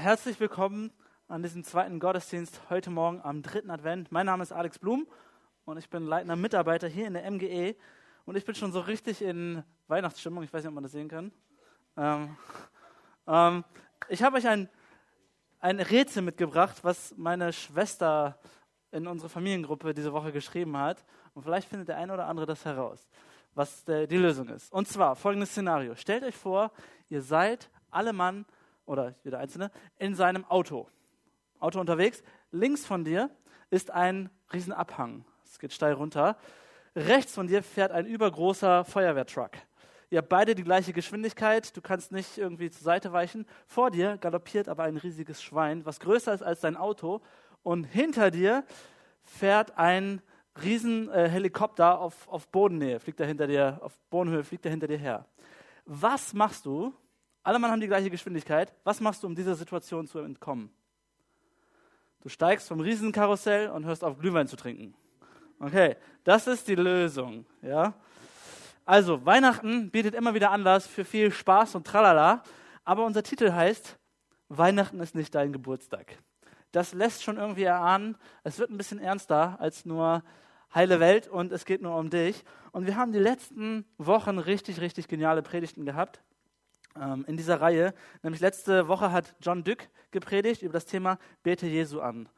Herzlich 0.00 0.38
willkommen 0.38 0.92
an 1.26 1.42
diesem 1.42 1.64
zweiten 1.64 1.98
Gottesdienst 1.98 2.60
heute 2.70 2.88
Morgen 2.88 3.20
am 3.20 3.42
dritten 3.42 3.68
Advent. 3.68 4.12
Mein 4.12 4.26
Name 4.26 4.44
ist 4.44 4.52
Alex 4.52 4.78
Blum 4.78 5.08
und 5.64 5.76
ich 5.76 5.90
bin 5.90 6.06
leitender 6.06 6.36
Mitarbeiter 6.36 6.86
hier 6.86 7.08
in 7.08 7.14
der 7.14 7.28
MGE 7.28 7.74
und 8.24 8.36
ich 8.36 8.44
bin 8.44 8.54
schon 8.54 8.70
so 8.70 8.78
richtig 8.78 9.20
in 9.20 9.64
Weihnachtsstimmung. 9.88 10.44
Ich 10.44 10.52
weiß 10.52 10.62
nicht, 10.62 10.68
ob 10.68 10.74
man 10.74 10.84
das 10.84 10.92
sehen 10.92 11.08
kann. 11.08 11.32
Ähm, 11.96 12.36
ähm, 13.26 13.64
ich 14.08 14.22
habe 14.22 14.36
euch 14.36 14.46
ein, 14.46 14.68
ein 15.58 15.80
Rätsel 15.80 16.22
mitgebracht, 16.22 16.76
was 16.82 17.12
meine 17.16 17.52
Schwester 17.52 18.38
in 18.92 19.08
unsere 19.08 19.28
Familiengruppe 19.28 19.94
diese 19.94 20.12
Woche 20.12 20.30
geschrieben 20.30 20.76
hat. 20.76 21.04
Und 21.34 21.42
vielleicht 21.42 21.68
findet 21.68 21.88
der 21.88 21.96
eine 21.96 22.14
oder 22.14 22.28
andere 22.28 22.46
das 22.46 22.64
heraus, 22.64 23.10
was 23.52 23.84
der, 23.84 24.06
die 24.06 24.16
Lösung 24.16 24.48
ist. 24.48 24.72
Und 24.72 24.86
zwar 24.86 25.16
folgendes 25.16 25.50
Szenario. 25.50 25.96
Stellt 25.96 26.22
euch 26.22 26.36
vor, 26.36 26.70
ihr 27.08 27.20
seid 27.20 27.68
alle 27.90 28.12
Mann 28.12 28.46
oder 28.88 29.14
jeder 29.22 29.38
Einzelne 29.38 29.70
in 29.98 30.14
seinem 30.14 30.44
Auto. 30.44 30.88
Auto 31.60 31.80
unterwegs. 31.80 32.22
Links 32.50 32.86
von 32.86 33.04
dir 33.04 33.30
ist 33.70 33.90
ein 33.90 34.30
Riesenabhang. 34.52 35.24
Es 35.44 35.58
geht 35.58 35.72
steil 35.72 35.92
runter. 35.92 36.36
Rechts 36.96 37.34
von 37.34 37.46
dir 37.46 37.62
fährt 37.62 37.92
ein 37.92 38.06
übergroßer 38.06 38.84
Feuerwehrtruck. 38.84 39.52
Ihr 40.10 40.18
habt 40.18 40.30
beide 40.30 40.54
die 40.54 40.64
gleiche 40.64 40.94
Geschwindigkeit, 40.94 41.76
du 41.76 41.82
kannst 41.82 42.12
nicht 42.12 42.38
irgendwie 42.38 42.70
zur 42.70 42.82
Seite 42.82 43.12
weichen. 43.12 43.44
Vor 43.66 43.90
dir 43.90 44.16
galoppiert 44.16 44.68
aber 44.68 44.84
ein 44.84 44.96
riesiges 44.96 45.42
Schwein, 45.42 45.84
was 45.84 46.00
größer 46.00 46.32
ist 46.32 46.42
als 46.42 46.60
dein 46.60 46.76
Auto. 46.76 47.20
Und 47.62 47.84
hinter 47.84 48.30
dir 48.30 48.64
fährt 49.22 49.76
ein 49.76 50.22
riesen 50.62 51.10
äh, 51.10 51.50
auf, 51.78 52.26
auf 52.28 52.48
Bodennähe, 52.48 53.00
fliegt 53.00 53.20
er 53.20 53.26
hinter 53.26 53.46
dir, 53.46 53.78
auf 53.82 53.98
Bodenhöhe 54.08 54.44
fliegt 54.44 54.64
er 54.64 54.70
hinter 54.70 54.88
dir 54.88 54.96
her. 54.96 55.26
Was 55.84 56.32
machst 56.32 56.64
du, 56.64 56.94
alle 57.42 57.58
Mann 57.58 57.70
haben 57.70 57.80
die 57.80 57.86
gleiche 57.86 58.10
Geschwindigkeit. 58.10 58.72
Was 58.84 59.00
machst 59.00 59.22
du, 59.22 59.26
um 59.26 59.34
dieser 59.34 59.54
Situation 59.54 60.06
zu 60.06 60.18
entkommen? 60.18 60.70
Du 62.20 62.28
steigst 62.28 62.68
vom 62.68 62.80
Riesenkarussell 62.80 63.70
und 63.70 63.86
hörst 63.86 64.04
auf, 64.04 64.18
Glühwein 64.18 64.48
zu 64.48 64.56
trinken. 64.56 64.94
Okay, 65.60 65.96
das 66.24 66.46
ist 66.46 66.68
die 66.68 66.74
Lösung. 66.74 67.46
Ja? 67.62 67.94
Also, 68.84 69.24
Weihnachten 69.24 69.90
bietet 69.90 70.14
immer 70.14 70.34
wieder 70.34 70.50
Anlass 70.50 70.86
für 70.86 71.04
viel 71.04 71.30
Spaß 71.30 71.74
und 71.74 71.86
Tralala, 71.86 72.42
aber 72.84 73.04
unser 73.04 73.22
Titel 73.22 73.52
heißt, 73.52 73.98
Weihnachten 74.48 75.00
ist 75.00 75.14
nicht 75.14 75.34
dein 75.34 75.52
Geburtstag. 75.52 76.18
Das 76.72 76.92
lässt 76.92 77.22
schon 77.22 77.36
irgendwie 77.36 77.64
erahnen, 77.64 78.16
es 78.44 78.58
wird 78.58 78.70
ein 78.70 78.76
bisschen 78.76 78.98
ernster 78.98 79.56
als 79.60 79.84
nur 79.84 80.22
heile 80.74 81.00
Welt 81.00 81.28
und 81.28 81.52
es 81.52 81.64
geht 81.64 81.82
nur 81.82 81.96
um 81.96 82.10
dich. 82.10 82.44
Und 82.72 82.86
wir 82.86 82.96
haben 82.96 83.12
die 83.12 83.18
letzten 83.18 83.84
Wochen 83.96 84.38
richtig, 84.38 84.80
richtig 84.80 85.08
geniale 85.08 85.42
Predigten 85.42 85.84
gehabt 85.84 86.20
ähm, 86.96 87.24
in 87.26 87.36
dieser 87.36 87.60
Reihe. 87.60 87.94
Nämlich 88.22 88.40
letzte 88.40 88.88
Woche 88.88 89.12
hat 89.12 89.34
John 89.40 89.64
Dück 89.64 89.88
gepredigt 90.10 90.62
über 90.62 90.72
das 90.72 90.86
Thema 90.86 91.18
Bete 91.42 91.66
Jesu 91.66 92.00
an. 92.00 92.28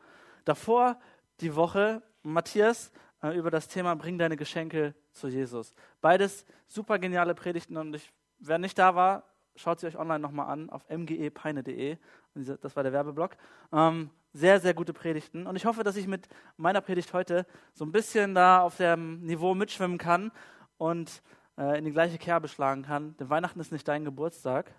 Davor 0.45 0.99
die 1.41 1.55
Woche 1.55 2.03
Matthias 2.23 2.93
äh, 3.23 3.37
über 3.37 3.51
das 3.51 3.69
Thema 3.69 3.95
Bring 3.97 4.19
deine 4.19 4.37
Geschenke 4.37 4.95
zu 5.13 5.29
Jesus. 5.29 5.75
Beides 6.01 6.45
super 6.67 6.99
geniale 6.99 7.35
Predigten 7.35 7.77
und 7.77 7.95
ich, 7.95 8.13
wer 8.39 8.59
nicht 8.59 8.79
da 8.79 8.95
war, 8.95 9.25
schaut 9.57 9.81
sie 9.81 9.87
euch 9.87 9.99
online 9.99 10.21
nochmal 10.21 10.49
an 10.49 10.71
auf 10.71 10.89
mgepeine.de. 10.89 11.97
Das 12.35 12.77
war 12.77 12.83
der 12.83 12.93
Werbeblock. 12.93 13.37
Ähm, 13.73 14.11
sehr, 14.33 14.61
sehr 14.61 14.75
gute 14.75 14.93
Predigten. 14.93 15.47
Und 15.47 15.57
ich 15.57 15.67
hoffe, 15.67 15.83
dass 15.83 15.97
ich 15.97 16.07
mit 16.07 16.29
meiner 16.57 16.81
Predigt 16.81 17.13
heute 17.13 17.47
so 17.75 17.85
ein 17.85 17.93
bisschen 17.93 18.35
da 18.35 18.61
auf 18.61 18.77
dem 18.77 19.21
Niveau 19.23 19.55
mitschwimmen 19.55 19.99
kann 19.99 20.31
und 20.79 21.23
äh, 21.61 21.79
in 21.79 21.85
die 21.85 21.93
gleiche 21.93 22.17
Kerbe 22.19 22.49
schlagen 22.49 22.83
kann. 22.83 23.15
Denn 23.19 23.29
Weihnachten 23.29 23.61
ist 23.61 23.71
nicht 23.71 23.87
dein 23.87 24.05
Geburtstag. 24.05 24.73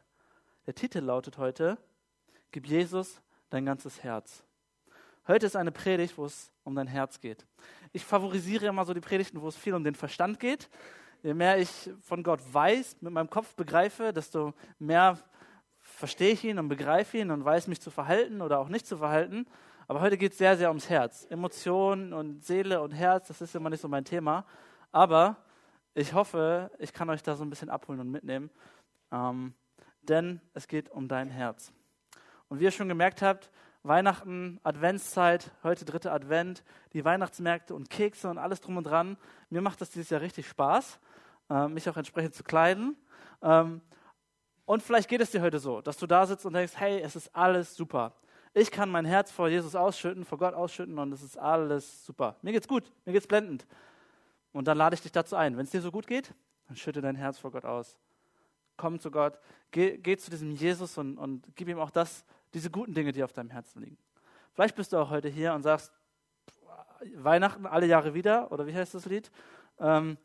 Der 0.65 0.73
Titel 0.73 0.99
lautet 0.99 1.37
heute, 1.37 1.77
Gib 2.51 2.67
Jesus 2.67 3.21
dein 3.49 3.65
ganzes 3.65 4.03
Herz. 4.03 4.43
Heute 5.27 5.45
ist 5.45 5.55
eine 5.55 5.71
Predigt, 5.71 6.17
wo 6.17 6.25
es 6.25 6.51
um 6.63 6.75
dein 6.75 6.87
Herz 6.87 7.21
geht. 7.21 7.45
Ich 7.93 8.03
favorisiere 8.03 8.65
immer 8.65 8.83
so 8.83 8.93
die 8.93 8.99
Predigten, 8.99 9.41
wo 9.41 9.47
es 9.47 9.55
viel 9.55 9.73
um 9.73 9.83
den 9.83 9.95
Verstand 9.95 10.39
geht. 10.39 10.69
Je 11.23 11.33
mehr 11.33 11.59
ich 11.59 11.91
von 12.01 12.23
Gott 12.23 12.41
weiß, 12.51 12.97
mit 13.01 13.13
meinem 13.13 13.29
Kopf 13.29 13.53
begreife, 13.55 14.11
desto 14.11 14.53
mehr 14.79 15.19
verstehe 15.79 16.33
ich 16.33 16.43
ihn 16.43 16.57
und 16.57 16.67
begreife 16.67 17.19
ihn 17.19 17.31
und 17.31 17.45
weiß 17.45 17.67
mich 17.67 17.79
zu 17.79 17.91
verhalten 17.91 18.41
oder 18.41 18.59
auch 18.59 18.69
nicht 18.69 18.87
zu 18.87 18.97
verhalten. 18.97 19.45
Aber 19.87 20.01
heute 20.01 20.17
geht 20.17 20.31
es 20.31 20.39
sehr, 20.39 20.57
sehr 20.57 20.69
ums 20.69 20.89
Herz. 20.89 21.27
Emotionen 21.29 22.11
und 22.11 22.43
Seele 22.43 22.81
und 22.81 22.91
Herz, 22.91 23.27
das 23.27 23.39
ist 23.41 23.55
immer 23.55 23.69
nicht 23.69 23.81
so 23.81 23.87
mein 23.87 24.03
Thema. 24.03 24.45
Aber 24.91 25.37
ich 25.93 26.13
hoffe, 26.13 26.71
ich 26.79 26.93
kann 26.93 27.09
euch 27.09 27.23
da 27.23 27.35
so 27.35 27.43
ein 27.43 27.49
bisschen 27.49 27.69
abholen 27.69 27.99
und 27.99 28.11
mitnehmen, 28.11 28.49
ähm, 29.11 29.53
denn 30.01 30.41
es 30.53 30.67
geht 30.67 30.89
um 30.89 31.07
dein 31.07 31.29
Herz. 31.29 31.71
Und 32.49 32.59
wie 32.59 32.65
ihr 32.65 32.71
schon 32.71 32.89
gemerkt 32.89 33.21
habt, 33.21 33.51
Weihnachten, 33.83 34.59
Adventszeit, 34.63 35.51
heute 35.63 35.85
dritte 35.85 36.11
Advent, 36.11 36.63
die 36.93 37.03
Weihnachtsmärkte 37.03 37.73
und 37.73 37.89
Kekse 37.89 38.29
und 38.29 38.37
alles 38.37 38.61
drum 38.61 38.77
und 38.77 38.83
dran. 38.83 39.17
Mir 39.49 39.61
macht 39.61 39.81
das 39.81 39.89
dieses 39.89 40.11
Jahr 40.11 40.21
richtig 40.21 40.47
Spaß, 40.47 40.99
äh, 41.49 41.67
mich 41.67 41.89
auch 41.89 41.97
entsprechend 41.97 42.35
zu 42.35 42.43
kleiden. 42.43 42.95
Ähm, 43.41 43.81
und 44.65 44.83
vielleicht 44.83 45.09
geht 45.09 45.19
es 45.19 45.31
dir 45.31 45.41
heute 45.41 45.57
so, 45.57 45.81
dass 45.81 45.97
du 45.97 46.05
da 46.05 46.27
sitzt 46.27 46.45
und 46.45 46.53
denkst, 46.53 46.73
hey, 46.75 47.01
es 47.01 47.15
ist 47.15 47.35
alles 47.35 47.75
super. 47.75 48.13
Ich 48.53 48.69
kann 48.69 48.89
mein 48.89 49.05
Herz 49.05 49.31
vor 49.31 49.47
Jesus 49.47 49.75
ausschütten, 49.75 50.25
vor 50.25 50.37
Gott 50.37 50.53
ausschütten 50.53 50.99
und 50.99 51.11
es 51.11 51.23
ist 51.23 51.37
alles 51.37 52.05
super. 52.05 52.35
Mir 52.41 52.51
geht's 52.51 52.67
gut, 52.67 52.91
mir 53.05 53.13
geht's 53.13 53.27
blendend. 53.27 53.65
Und 54.53 54.67
dann 54.67 54.77
lade 54.77 54.93
ich 54.95 55.01
dich 55.01 55.11
dazu 55.11 55.35
ein. 55.35 55.57
Wenn 55.57 55.65
es 55.65 55.71
dir 55.71 55.81
so 55.81 55.91
gut 55.91 56.07
geht, 56.07 56.33
dann 56.67 56.77
schütte 56.77 57.01
dein 57.01 57.15
Herz 57.15 57.37
vor 57.37 57.51
Gott 57.51 57.65
aus. 57.65 57.97
Komm 58.77 58.99
zu 58.99 59.11
Gott, 59.11 59.39
geh, 59.71 59.97
geh 59.97 60.17
zu 60.17 60.31
diesem 60.31 60.51
Jesus 60.51 60.97
und, 60.97 61.17
und 61.17 61.45
gib 61.55 61.67
ihm 61.67 61.79
auch 61.79 61.91
das, 61.91 62.25
diese 62.53 62.69
guten 62.69 62.93
Dinge, 62.93 63.11
die 63.11 63.23
auf 63.23 63.33
deinem 63.33 63.49
Herzen 63.49 63.81
liegen. 63.81 63.97
Vielleicht 64.53 64.75
bist 64.75 64.91
du 64.93 64.97
auch 64.97 65.09
heute 65.09 65.29
hier 65.29 65.53
und 65.53 65.63
sagst, 65.63 65.91
Weihnachten 67.15 67.65
alle 67.65 67.85
Jahre 67.85 68.13
wieder, 68.13 68.51
oder 68.51 68.67
wie 68.67 68.73
heißt 68.73 68.93
das 68.93 69.05
Lied? 69.05 69.31
Ähm, 69.79 70.17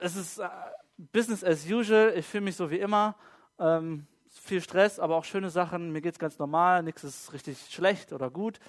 es 0.00 0.16
ist 0.16 0.38
äh, 0.38 0.48
Business 0.96 1.44
as 1.44 1.66
usual, 1.66 2.14
ich 2.16 2.26
fühle 2.26 2.44
mich 2.44 2.56
so 2.56 2.70
wie 2.70 2.78
immer. 2.78 3.16
Ähm, 3.58 4.06
viel 4.28 4.60
Stress, 4.60 4.98
aber 4.98 5.16
auch 5.16 5.24
schöne 5.24 5.50
Sachen, 5.50 5.92
mir 5.92 6.00
geht 6.00 6.14
es 6.14 6.18
ganz 6.18 6.38
normal, 6.38 6.82
nichts 6.82 7.04
ist 7.04 7.32
richtig 7.32 7.58
schlecht 7.70 8.12
oder 8.12 8.30
gut. 8.30 8.60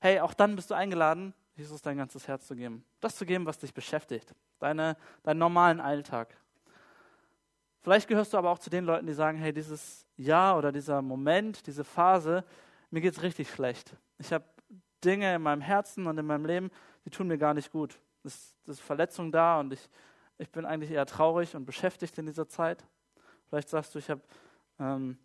Hey, 0.00 0.20
auch 0.20 0.34
dann 0.34 0.56
bist 0.56 0.70
du 0.70 0.74
eingeladen, 0.74 1.34
Jesus 1.56 1.82
dein 1.82 1.96
ganzes 1.96 2.26
Herz 2.26 2.46
zu 2.46 2.56
geben. 2.56 2.84
Das 3.00 3.16
zu 3.16 3.24
geben, 3.24 3.46
was 3.46 3.58
dich 3.58 3.72
beschäftigt. 3.72 4.34
Deine, 4.58 4.96
deinen 5.22 5.38
normalen 5.38 5.80
Alltag. 5.80 6.36
Vielleicht 7.80 8.08
gehörst 8.08 8.32
du 8.32 8.38
aber 8.38 8.50
auch 8.50 8.58
zu 8.58 8.70
den 8.70 8.84
Leuten, 8.84 9.06
die 9.06 9.12
sagen, 9.12 9.38
hey, 9.38 9.52
dieses 9.52 10.06
Jahr 10.16 10.56
oder 10.56 10.72
dieser 10.72 11.02
Moment, 11.02 11.66
diese 11.66 11.84
Phase, 11.84 12.44
mir 12.90 13.00
geht 13.00 13.12
es 13.12 13.22
richtig 13.22 13.50
schlecht. 13.50 13.94
Ich 14.18 14.32
habe 14.32 14.44
Dinge 15.04 15.34
in 15.34 15.42
meinem 15.42 15.60
Herzen 15.60 16.06
und 16.06 16.16
in 16.18 16.26
meinem 16.26 16.46
Leben, 16.46 16.70
die 17.04 17.10
tun 17.10 17.28
mir 17.28 17.38
gar 17.38 17.54
nicht 17.54 17.70
gut. 17.70 18.00
Es 18.24 18.56
ist 18.66 18.80
Verletzung 18.80 19.30
da 19.30 19.60
und 19.60 19.72
ich, 19.72 19.90
ich 20.38 20.50
bin 20.50 20.64
eigentlich 20.64 20.90
eher 20.90 21.04
traurig 21.04 21.54
und 21.54 21.66
beschäftigt 21.66 22.16
in 22.18 22.26
dieser 22.26 22.48
Zeit. 22.48 22.84
Vielleicht 23.48 23.68
sagst 23.68 23.94
du, 23.94 23.98
ich 23.98 24.08
habe 24.08 24.22
ähm, 24.78 25.18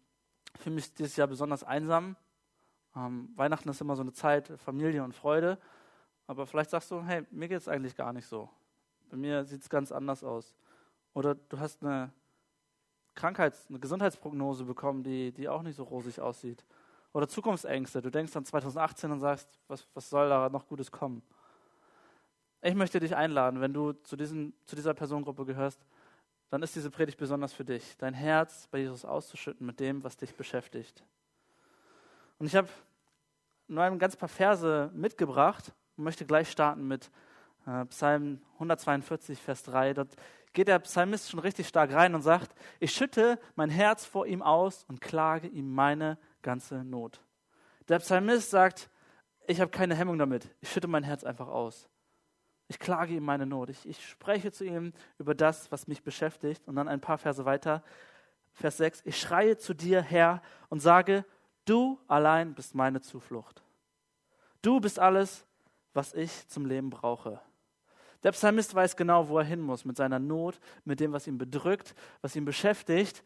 für 0.59 0.69
mich 0.69 0.93
dieses 0.93 1.15
Jahr 1.15 1.27
besonders 1.27 1.63
einsam. 1.63 2.17
Ähm, 2.95 3.29
Weihnachten 3.35 3.69
ist 3.69 3.79
immer 3.81 3.95
so 3.95 4.01
eine 4.01 4.11
Zeit 4.11 4.51
Familie 4.57 5.03
und 5.03 5.15
Freude. 5.15 5.57
Aber 6.29 6.45
vielleicht 6.45 6.69
sagst 6.69 6.91
du, 6.91 7.03
hey, 7.03 7.25
mir 7.31 7.47
geht 7.47 7.57
es 7.57 7.67
eigentlich 7.67 7.95
gar 7.95 8.13
nicht 8.13 8.27
so. 8.27 8.47
Bei 9.09 9.17
mir 9.17 9.43
sieht 9.45 9.63
es 9.63 9.67
ganz 9.67 9.91
anders 9.91 10.23
aus. 10.23 10.53
Oder 11.15 11.33
du 11.33 11.59
hast 11.59 11.81
eine 11.81 12.13
Krankheits-, 13.15 13.65
eine 13.67 13.79
Gesundheitsprognose 13.79 14.63
bekommen, 14.63 15.01
die, 15.01 15.31
die 15.31 15.49
auch 15.49 15.63
nicht 15.63 15.75
so 15.75 15.81
rosig 15.85 16.19
aussieht. 16.19 16.63
Oder 17.13 17.27
Zukunftsängste. 17.27 18.03
Du 18.03 18.11
denkst 18.11 18.35
an 18.35 18.45
2018 18.45 19.09
und 19.09 19.19
sagst, 19.21 19.49
was, 19.67 19.87
was 19.95 20.07
soll 20.07 20.29
da 20.29 20.49
noch 20.49 20.67
Gutes 20.67 20.91
kommen? 20.91 21.23
Ich 22.61 22.75
möchte 22.75 22.99
dich 22.99 23.15
einladen, 23.15 23.59
wenn 23.59 23.73
du 23.73 23.93
zu, 23.93 24.15
diesen, 24.15 24.53
zu 24.65 24.75
dieser 24.75 24.93
Personengruppe 24.93 25.45
gehörst, 25.45 25.83
dann 26.51 26.61
ist 26.61 26.75
diese 26.75 26.91
Predigt 26.91 27.17
besonders 27.17 27.53
für 27.53 27.65
dich, 27.65 27.97
dein 27.97 28.13
Herz 28.13 28.67
bei 28.69 28.77
Jesus 28.77 29.03
auszuschütten 29.03 29.65
mit 29.65 29.79
dem, 29.79 30.03
was 30.03 30.15
dich 30.15 30.35
beschäftigt. 30.35 31.03
Und 32.37 32.45
ich 32.45 32.55
habe 32.55 32.69
nur 33.67 33.81
ein 33.81 33.97
ganz 33.97 34.15
paar 34.15 34.29
Verse 34.29 34.91
mitgebracht, 34.93 35.73
und 35.99 36.05
möchte 36.05 36.25
gleich 36.25 36.49
starten 36.49 36.87
mit 36.87 37.11
äh, 37.67 37.85
Psalm 37.87 38.41
142, 38.53 39.37
Vers 39.37 39.63
3. 39.63 39.93
Dort 39.93 40.15
geht 40.53 40.69
der 40.69 40.79
Psalmist 40.79 41.29
schon 41.29 41.41
richtig 41.41 41.67
stark 41.67 41.93
rein 41.93 42.15
und 42.15 42.21
sagt, 42.21 42.55
ich 42.79 42.93
schütte 42.93 43.37
mein 43.55 43.69
Herz 43.69 44.05
vor 44.05 44.25
ihm 44.25 44.41
aus 44.41 44.85
und 44.85 45.01
klage 45.01 45.47
ihm 45.49 45.73
meine 45.73 46.17
ganze 46.41 46.85
Not. 46.85 47.21
Der 47.89 47.99
Psalmist 47.99 48.49
sagt, 48.49 48.89
ich 49.45 49.59
habe 49.59 49.71
keine 49.71 49.93
Hemmung 49.93 50.17
damit. 50.17 50.47
Ich 50.61 50.71
schütte 50.71 50.87
mein 50.87 51.03
Herz 51.03 51.25
einfach 51.25 51.49
aus. 51.49 51.89
Ich 52.69 52.79
klage 52.79 53.13
ihm 53.13 53.25
meine 53.25 53.45
Not. 53.45 53.69
Ich, 53.69 53.85
ich 53.85 54.07
spreche 54.07 54.53
zu 54.53 54.63
ihm 54.63 54.93
über 55.17 55.35
das, 55.35 55.69
was 55.69 55.87
mich 55.87 56.01
beschäftigt. 56.01 56.65
Und 56.65 56.77
dann 56.77 56.87
ein 56.87 57.01
paar 57.01 57.17
Verse 57.17 57.43
weiter, 57.43 57.83
Vers 58.53 58.77
6. 58.77 59.01
Ich 59.03 59.19
schreie 59.19 59.57
zu 59.57 59.73
dir, 59.73 60.01
Herr, 60.01 60.41
und 60.69 60.79
sage, 60.79 61.25
du 61.65 61.99
allein 62.07 62.53
bist 62.53 62.73
meine 62.73 63.01
Zuflucht. 63.01 63.63
Du 64.61 64.79
bist 64.79 64.99
alles, 64.99 65.45
was 65.99 66.13
ich 66.13 66.47
zum 66.47 66.65
Leben 66.65 66.89
brauche. 66.89 67.41
Der 68.23 68.31
Psalmist 68.31 68.73
weiß 68.73 68.95
genau, 68.95 69.27
wo 69.27 69.37
er 69.37 69.43
hin 69.43 69.59
muss 69.59 69.83
mit 69.83 69.97
seiner 69.97 70.17
Not, 70.17 70.57
mit 70.85 71.01
dem, 71.01 71.11
was 71.11 71.27
ihn 71.27 71.37
bedrückt, 71.37 71.93
was 72.21 72.37
ihn 72.37 72.45
beschäftigt, 72.45 73.21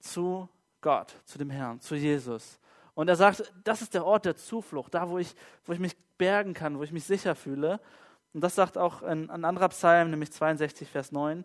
zu 0.00 0.46
Gott, 0.82 1.14
zu 1.24 1.38
dem 1.38 1.48
Herrn, 1.48 1.80
zu 1.80 1.94
Jesus. 1.94 2.60
Und 2.92 3.08
er 3.08 3.16
sagt, 3.16 3.54
das 3.64 3.80
ist 3.80 3.94
der 3.94 4.04
Ort 4.04 4.26
der 4.26 4.36
Zuflucht, 4.36 4.92
da 4.92 5.08
wo 5.08 5.16
ich, 5.16 5.34
wo 5.64 5.72
ich 5.72 5.78
mich 5.78 5.96
bergen 6.18 6.52
kann, 6.52 6.78
wo 6.78 6.82
ich 6.82 6.92
mich 6.92 7.04
sicher 7.04 7.34
fühle. 7.34 7.80
Und 8.34 8.42
das 8.42 8.54
sagt 8.54 8.76
auch 8.76 9.02
ein, 9.02 9.30
ein 9.30 9.46
anderer 9.46 9.70
Psalm, 9.70 10.10
nämlich 10.10 10.30
62, 10.30 10.90
Vers 10.90 11.12
9. 11.12 11.42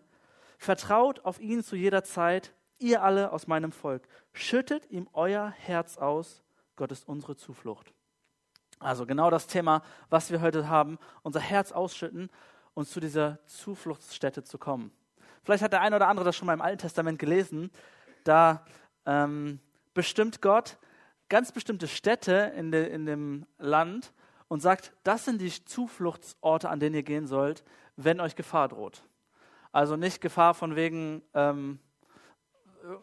Vertraut 0.58 1.24
auf 1.24 1.40
ihn 1.40 1.64
zu 1.64 1.74
jeder 1.74 2.04
Zeit, 2.04 2.52
ihr 2.78 3.02
alle 3.02 3.32
aus 3.32 3.46
meinem 3.46 3.72
Volk. 3.72 4.06
Schüttet 4.34 4.90
ihm 4.90 5.08
euer 5.14 5.48
Herz 5.56 5.96
aus. 5.96 6.42
Gott 6.76 6.92
ist 6.92 7.08
unsere 7.08 7.34
Zuflucht. 7.34 7.95
Also 8.78 9.06
genau 9.06 9.30
das 9.30 9.46
Thema, 9.46 9.82
was 10.10 10.30
wir 10.30 10.40
heute 10.40 10.68
haben, 10.68 10.98
unser 11.22 11.40
Herz 11.40 11.72
ausschütten 11.72 12.30
und 12.74 12.88
zu 12.88 13.00
dieser 13.00 13.38
Zufluchtsstätte 13.46 14.44
zu 14.44 14.58
kommen. 14.58 14.90
Vielleicht 15.42 15.62
hat 15.62 15.72
der 15.72 15.80
eine 15.80 15.96
oder 15.96 16.08
andere 16.08 16.24
das 16.24 16.36
schon 16.36 16.46
mal 16.46 16.54
im 16.54 16.60
Alten 16.60 16.78
Testament 16.78 17.18
gelesen. 17.18 17.70
Da 18.24 18.64
ähm, 19.06 19.60
bestimmt 19.94 20.42
Gott 20.42 20.76
ganz 21.28 21.52
bestimmte 21.52 21.88
Städte 21.88 22.52
in, 22.56 22.70
de, 22.70 22.88
in 22.88 23.06
dem 23.06 23.46
Land 23.58 24.12
und 24.48 24.60
sagt, 24.60 24.92
das 25.04 25.24
sind 25.24 25.40
die 25.40 25.50
Zufluchtsorte, 25.64 26.68
an 26.68 26.80
denen 26.80 26.94
ihr 26.94 27.02
gehen 27.02 27.26
sollt, 27.26 27.64
wenn 27.96 28.20
euch 28.20 28.36
Gefahr 28.36 28.68
droht. 28.68 29.02
Also 29.72 29.96
nicht 29.96 30.20
Gefahr 30.20 30.54
von 30.54 30.76
wegen 30.76 31.22
ähm, 31.34 31.80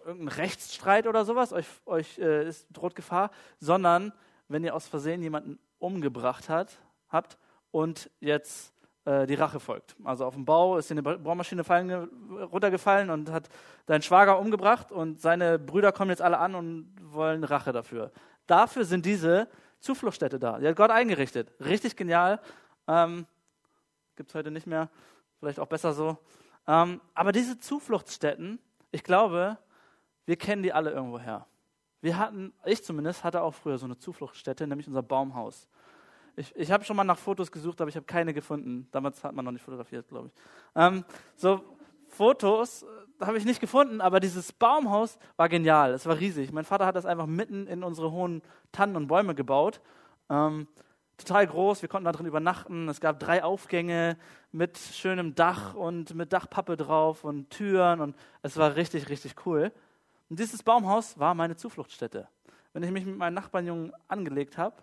irgendein 0.06 0.30
Rechtsstreit 0.30 1.08
oder 1.08 1.26
sowas, 1.26 1.52
euch, 1.52 1.68
euch 1.86 2.18
äh, 2.20 2.48
ist, 2.48 2.68
droht 2.72 2.96
Gefahr, 2.96 3.32
sondern 3.60 4.14
wenn 4.54 4.64
ihr 4.64 4.76
aus 4.76 4.88
Versehen 4.88 5.24
jemanden 5.24 5.60
umgebracht 5.80 6.48
hat, 6.48 6.80
habt 7.10 7.40
und 7.72 8.12
jetzt 8.20 8.72
äh, 9.06 9.26
die 9.26 9.34
Rache 9.34 9.60
folgt. 9.60 9.96
Also 10.04 10.26
auf 10.26 10.36
dem 10.36 10.46
Bau 10.46 10.78
ist 10.78 10.92
dir 10.92 10.94
eine 10.94 11.02
Baumaschine 11.02 11.64
fallen, 11.64 11.92
runtergefallen 12.40 13.10
und 13.10 13.32
hat 13.32 13.50
deinen 13.88 14.04
Schwager 14.04 14.38
umgebracht 14.38 14.92
und 14.92 15.20
seine 15.20 15.58
Brüder 15.58 15.92
kommen 15.92 16.12
jetzt 16.12 16.22
alle 16.22 16.38
an 16.38 16.54
und 16.54 16.94
wollen 17.02 17.44
Rache 17.44 17.72
dafür. 17.72 18.12
Dafür 18.46 18.86
sind 18.86 19.08
diese 19.08 19.48
Zufluchtsstätte 19.80 20.38
da. 20.38 20.60
Die 20.60 20.68
hat 20.68 20.76
Gott 20.76 20.92
eingerichtet. 20.92 21.52
Richtig 21.60 21.96
genial. 21.96 22.40
Ähm, 22.88 23.26
Gibt 24.16 24.30
es 24.30 24.36
heute 24.36 24.52
nicht 24.52 24.68
mehr. 24.68 24.90
Vielleicht 25.40 25.60
auch 25.60 25.68
besser 25.68 25.94
so. 25.94 26.18
Ähm, 26.68 27.02
aber 27.16 27.32
diese 27.32 27.60
Zufluchtsstätten, 27.60 28.60
ich 28.92 29.04
glaube, 29.04 29.58
wir 30.26 30.36
kennen 30.36 30.62
die 30.62 30.72
alle 30.72 30.92
irgendwoher. 30.92 31.48
Wir 32.04 32.18
hatten, 32.18 32.52
ich 32.66 32.84
zumindest, 32.84 33.24
hatte 33.24 33.42
auch 33.42 33.54
früher 33.54 33.78
so 33.78 33.86
eine 33.86 33.98
Zufluchtsstätte, 33.98 34.68
nämlich 34.68 34.90
unser 34.90 35.02
Baumhaus. 35.02 35.70
Ich, 36.36 36.54
ich 36.54 36.70
habe 36.70 36.84
schon 36.84 36.98
mal 36.98 37.06
nach 37.06 37.18
Fotos 37.18 37.50
gesucht, 37.50 37.80
aber 37.80 37.88
ich 37.88 37.96
habe 37.96 38.06
keine 38.06 38.34
gefunden. 38.34 38.90
Damals 38.92 39.24
hat 39.24 39.34
man 39.34 39.46
noch 39.46 39.54
nicht 39.54 39.64
fotografiert, 39.64 40.10
glaube 40.10 40.28
ich. 40.28 40.34
Ähm, 40.76 41.06
so 41.38 41.64
Fotos 42.10 42.84
äh, 42.84 43.26
habe 43.26 43.38
ich 43.38 43.46
nicht 43.46 43.62
gefunden, 43.62 44.02
aber 44.02 44.20
dieses 44.20 44.52
Baumhaus 44.52 45.18
war 45.38 45.48
genial. 45.48 45.94
Es 45.94 46.06
war 46.06 46.20
riesig. 46.20 46.52
Mein 46.52 46.66
Vater 46.66 46.86
hat 46.86 46.98
das 46.98 47.06
einfach 47.06 47.26
mitten 47.26 47.68
in 47.68 47.84
unsere 47.84 48.12
hohen 48.12 48.42
Tannen 48.74 48.98
und 48.98 49.08
Bäume 49.08 49.34
gebaut. 49.34 49.80
Ähm, 50.30 50.68
total 51.16 51.48
groß. 51.48 51.84
Wir 51.84 51.88
konnten 51.88 52.04
da 52.04 52.12
drin 52.12 52.26
übernachten. 52.26 52.90
Es 52.90 53.00
gab 53.00 53.18
drei 53.22 53.46
Aufgänge 53.46 54.18
mit 54.52 54.78
schönem 54.78 55.36
Dach 55.36 55.74
und 55.74 56.16
mit 56.16 56.34
Dachpappe 56.34 56.76
drauf 56.76 57.24
und 57.24 57.50
Türen 57.50 58.02
und 58.02 58.14
es 58.42 58.58
war 58.58 58.76
richtig, 58.76 59.08
richtig 59.08 59.36
cool. 59.46 59.72
Und 60.34 60.40
dieses 60.40 60.64
Baumhaus 60.64 61.20
war 61.20 61.36
meine 61.36 61.56
Zufluchtsstätte. 61.56 62.28
Wenn 62.74 62.82
ich 62.82 62.90
mich 62.90 63.06
mit 63.06 63.16
meinen 63.16 63.36
Nachbarnjungen 63.36 63.94
angelegt 64.08 64.58
habe, 64.58 64.76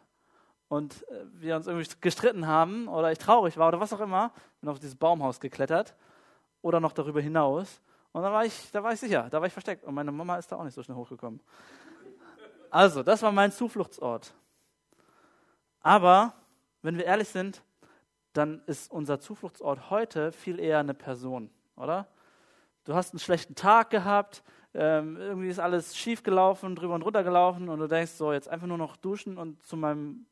und 0.68 1.02
äh, 1.08 1.24
wir 1.32 1.56
uns 1.56 1.66
irgendwie 1.66 1.92
gestritten 2.00 2.46
haben 2.46 2.86
oder 2.86 3.10
ich 3.10 3.18
traurig 3.18 3.56
war 3.56 3.66
oder 3.66 3.80
was 3.80 3.92
auch 3.92 3.98
immer, 3.98 4.32
bin 4.60 4.70
auf 4.70 4.78
dieses 4.78 4.94
Baumhaus 4.94 5.40
geklettert 5.40 5.96
oder 6.62 6.78
noch 6.78 6.92
darüber 6.92 7.20
hinaus. 7.20 7.80
Und 8.12 8.22
da 8.22 8.30
war 8.30 8.44
ich, 8.44 8.70
da 8.70 8.84
war 8.84 8.92
ich 8.92 9.00
sicher, 9.00 9.26
da 9.28 9.40
war 9.40 9.48
ich 9.48 9.52
versteckt. 9.52 9.82
Und 9.82 9.92
meine 9.92 10.12
Mama 10.12 10.36
ist 10.36 10.52
da 10.52 10.56
auch 10.56 10.62
nicht 10.62 10.74
so 10.74 10.84
schnell 10.84 10.96
hochgekommen. 10.96 11.40
Also, 12.70 13.02
das 13.02 13.20
war 13.22 13.32
mein 13.32 13.50
Zufluchtsort. 13.50 14.32
Aber, 15.80 16.32
wenn 16.82 16.96
wir 16.96 17.06
ehrlich 17.06 17.28
sind, 17.28 17.60
dann 18.34 18.62
ist 18.66 18.88
unser 18.92 19.18
Zufluchtsort 19.18 19.90
heute 19.90 20.30
viel 20.30 20.60
eher 20.60 20.78
eine 20.78 20.94
Person, 20.94 21.50
oder? 21.74 22.06
Du 22.84 22.94
hast 22.94 23.12
einen 23.12 23.18
schlechten 23.18 23.56
Tag 23.56 23.90
gehabt, 23.90 24.44
ähm, 24.74 25.16
irgendwie 25.16 25.48
ist 25.48 25.58
alles 25.58 25.96
schief 25.96 26.22
gelaufen, 26.22 26.76
drüber 26.76 26.94
und 26.94 27.02
runter 27.02 27.24
gelaufen 27.24 27.68
und 27.68 27.78
du 27.78 27.88
denkst 27.88 28.12
so, 28.12 28.32
jetzt 28.32 28.48
einfach 28.48 28.66
nur 28.66 28.78
noch 28.78 28.96
duschen 28.96 29.36
und 29.36 29.62
zu 29.64 29.76
meinem 29.76 30.26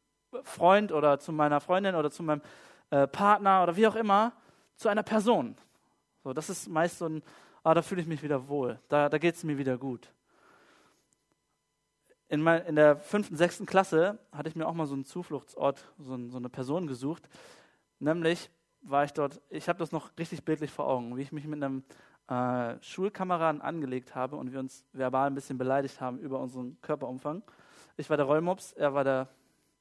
Freund 0.44 0.92
oder 0.92 1.18
zu 1.18 1.32
meiner 1.32 1.60
Freundin 1.60 1.94
oder 1.94 2.10
zu 2.10 2.22
meinem 2.22 2.42
äh, 2.90 3.06
Partner 3.06 3.62
oder 3.62 3.76
wie 3.76 3.86
auch 3.86 3.96
immer, 3.96 4.32
zu 4.76 4.88
einer 4.88 5.02
Person. 5.02 5.56
So, 6.22 6.32
das 6.32 6.50
ist 6.50 6.68
meist 6.68 6.98
so 6.98 7.06
ein, 7.06 7.22
ah, 7.64 7.74
da 7.74 7.82
fühle 7.82 8.00
ich 8.00 8.06
mich 8.06 8.22
wieder 8.22 8.48
wohl, 8.48 8.78
da, 8.88 9.08
da 9.08 9.18
geht 9.18 9.34
es 9.34 9.44
mir 9.44 9.58
wieder 9.58 9.76
gut. 9.76 10.12
In, 12.28 12.42
mein, 12.42 12.64
in 12.66 12.76
der 12.76 12.96
fünften, 12.96 13.36
sechsten 13.36 13.64
Klasse 13.64 14.18
hatte 14.32 14.50
ich 14.50 14.54
mir 14.54 14.66
auch 14.66 14.74
mal 14.74 14.86
so 14.86 14.94
einen 14.94 15.06
Zufluchtsort, 15.06 15.90
so, 15.98 16.14
ein, 16.14 16.30
so 16.30 16.36
eine 16.36 16.50
Person 16.50 16.86
gesucht. 16.86 17.26
Nämlich 17.98 18.50
war 18.82 19.04
ich 19.04 19.12
dort, 19.14 19.40
ich 19.48 19.68
habe 19.68 19.78
das 19.78 19.92
noch 19.92 20.10
richtig 20.18 20.44
bildlich 20.44 20.70
vor 20.70 20.86
Augen, 20.86 21.16
wie 21.16 21.22
ich 21.22 21.32
mich 21.32 21.46
mit 21.46 21.62
einem 21.62 21.84
äh, 22.28 22.74
Schulkameraden 22.82 23.60
angelegt 23.60 24.14
habe 24.14 24.36
und 24.36 24.52
wir 24.52 24.60
uns 24.60 24.84
verbal 24.92 25.28
ein 25.28 25.34
bisschen 25.34 25.58
beleidigt 25.58 26.00
haben 26.00 26.18
über 26.18 26.40
unseren 26.40 26.80
Körperumfang. 26.82 27.42
Ich 27.96 28.08
war 28.10 28.16
der 28.16 28.26
Rollmops, 28.26 28.72
er 28.72 28.94
war 28.94 29.04
der 29.04 29.28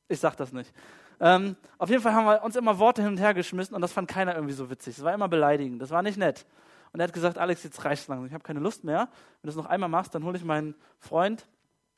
ich 0.08 0.20
sag 0.20 0.36
das 0.38 0.52
nicht. 0.52 0.74
Ähm, 1.20 1.56
auf 1.78 1.90
jeden 1.90 2.02
Fall 2.02 2.14
haben 2.14 2.26
wir 2.26 2.44
uns 2.44 2.56
immer 2.56 2.78
Worte 2.80 3.02
hin 3.02 3.12
und 3.12 3.18
her 3.18 3.34
geschmissen 3.34 3.76
und 3.76 3.82
das 3.82 3.92
fand 3.92 4.08
keiner 4.08 4.36
irgendwie 4.36 4.54
so 4.54 4.70
witzig. 4.70 4.98
Es 4.98 5.04
war 5.04 5.14
immer 5.14 5.28
beleidigend, 5.28 5.82
das 5.82 5.90
war 5.90 6.02
nicht 6.02 6.18
nett. 6.18 6.46
Und 6.94 7.00
er 7.00 7.08
hat 7.08 7.14
gesagt, 7.14 7.38
Alex, 7.38 7.64
jetzt 7.64 7.84
reicht's 7.84 8.08
langsam, 8.08 8.28
ich 8.28 8.34
habe 8.34 8.44
keine 8.44 8.60
Lust 8.60 8.84
mehr. 8.84 9.10
Wenn 9.42 9.48
du 9.48 9.50
es 9.50 9.56
noch 9.56 9.66
einmal 9.66 9.90
machst, 9.90 10.14
dann 10.16 10.24
hole 10.24 10.38
ich 10.38 10.44
meinen 10.44 10.76
Freund, 11.00 11.48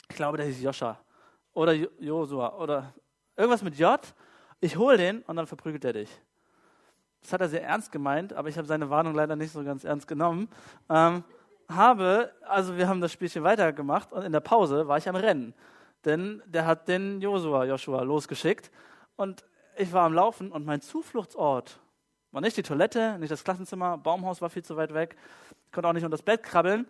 ich 0.10 0.16
glaube, 0.16 0.38
der 0.38 0.46
hieß 0.48 0.62
Joscha 0.62 0.98
oder 1.54 1.74
Josua 1.74 2.56
oder 2.56 2.94
irgendwas 3.36 3.62
mit 3.62 3.76
J. 3.76 4.00
Ich 4.62 4.78
hole 4.78 4.98
den 4.98 5.22
und 5.24 5.36
dann 5.36 5.48
verprügelt 5.48 5.86
er 5.86 5.94
dich. 5.94 6.10
Das 7.22 7.34
hat 7.34 7.42
er 7.42 7.50
sehr 7.50 7.64
ernst 7.64 7.92
gemeint, 7.92 8.34
aber 8.34 8.50
ich 8.50 8.58
habe 8.58 8.68
seine 8.68 8.90
Warnung 8.90 9.14
leider 9.14 9.36
nicht 9.36 9.52
so 9.52 9.64
ganz 9.64 9.84
ernst 9.84 10.08
genommen. 10.08 10.48
Ähm, 10.90 11.24
habe, 11.68 12.32
also 12.48 12.78
wir 12.78 12.88
haben 12.88 13.02
das 13.02 13.12
Spielchen 13.12 13.44
weitergemacht 13.44 14.12
und 14.12 14.24
in 14.24 14.32
der 14.32 14.40
Pause 14.40 14.88
war 14.88 14.98
ich 14.98 15.08
am 15.08 15.16
Rennen 15.16 15.54
denn 16.06 16.42
der 16.46 16.66
hat 16.66 16.88
den 16.88 17.22
Josua, 17.22 17.66
Joshua 17.66 18.02
losgeschickt 18.02 18.72
und 19.16 19.46
ich 19.78 19.92
war 19.94 20.06
am 20.06 20.14
Laufen 20.14 20.52
und 20.52 20.66
mein 20.66 20.82
Zufluchtsort 20.82 21.80
war 22.32 22.42
nicht 22.42 22.58
die 22.58 22.64
Toilette, 22.64 23.18
nicht 23.20 23.32
das 23.32 23.44
Klassenzimmer, 23.44 23.98
Baumhaus 23.98 24.42
war 24.42 24.50
viel 24.50 24.64
zu 24.64 24.78
weit 24.78 24.94
weg, 24.94 25.16
ich 25.66 25.72
konnte 25.72 25.88
auch 25.88 25.94
nicht 25.94 26.04
unter 26.04 26.18
das 26.18 26.24
Bett 26.24 26.44
krabbeln, 26.44 26.88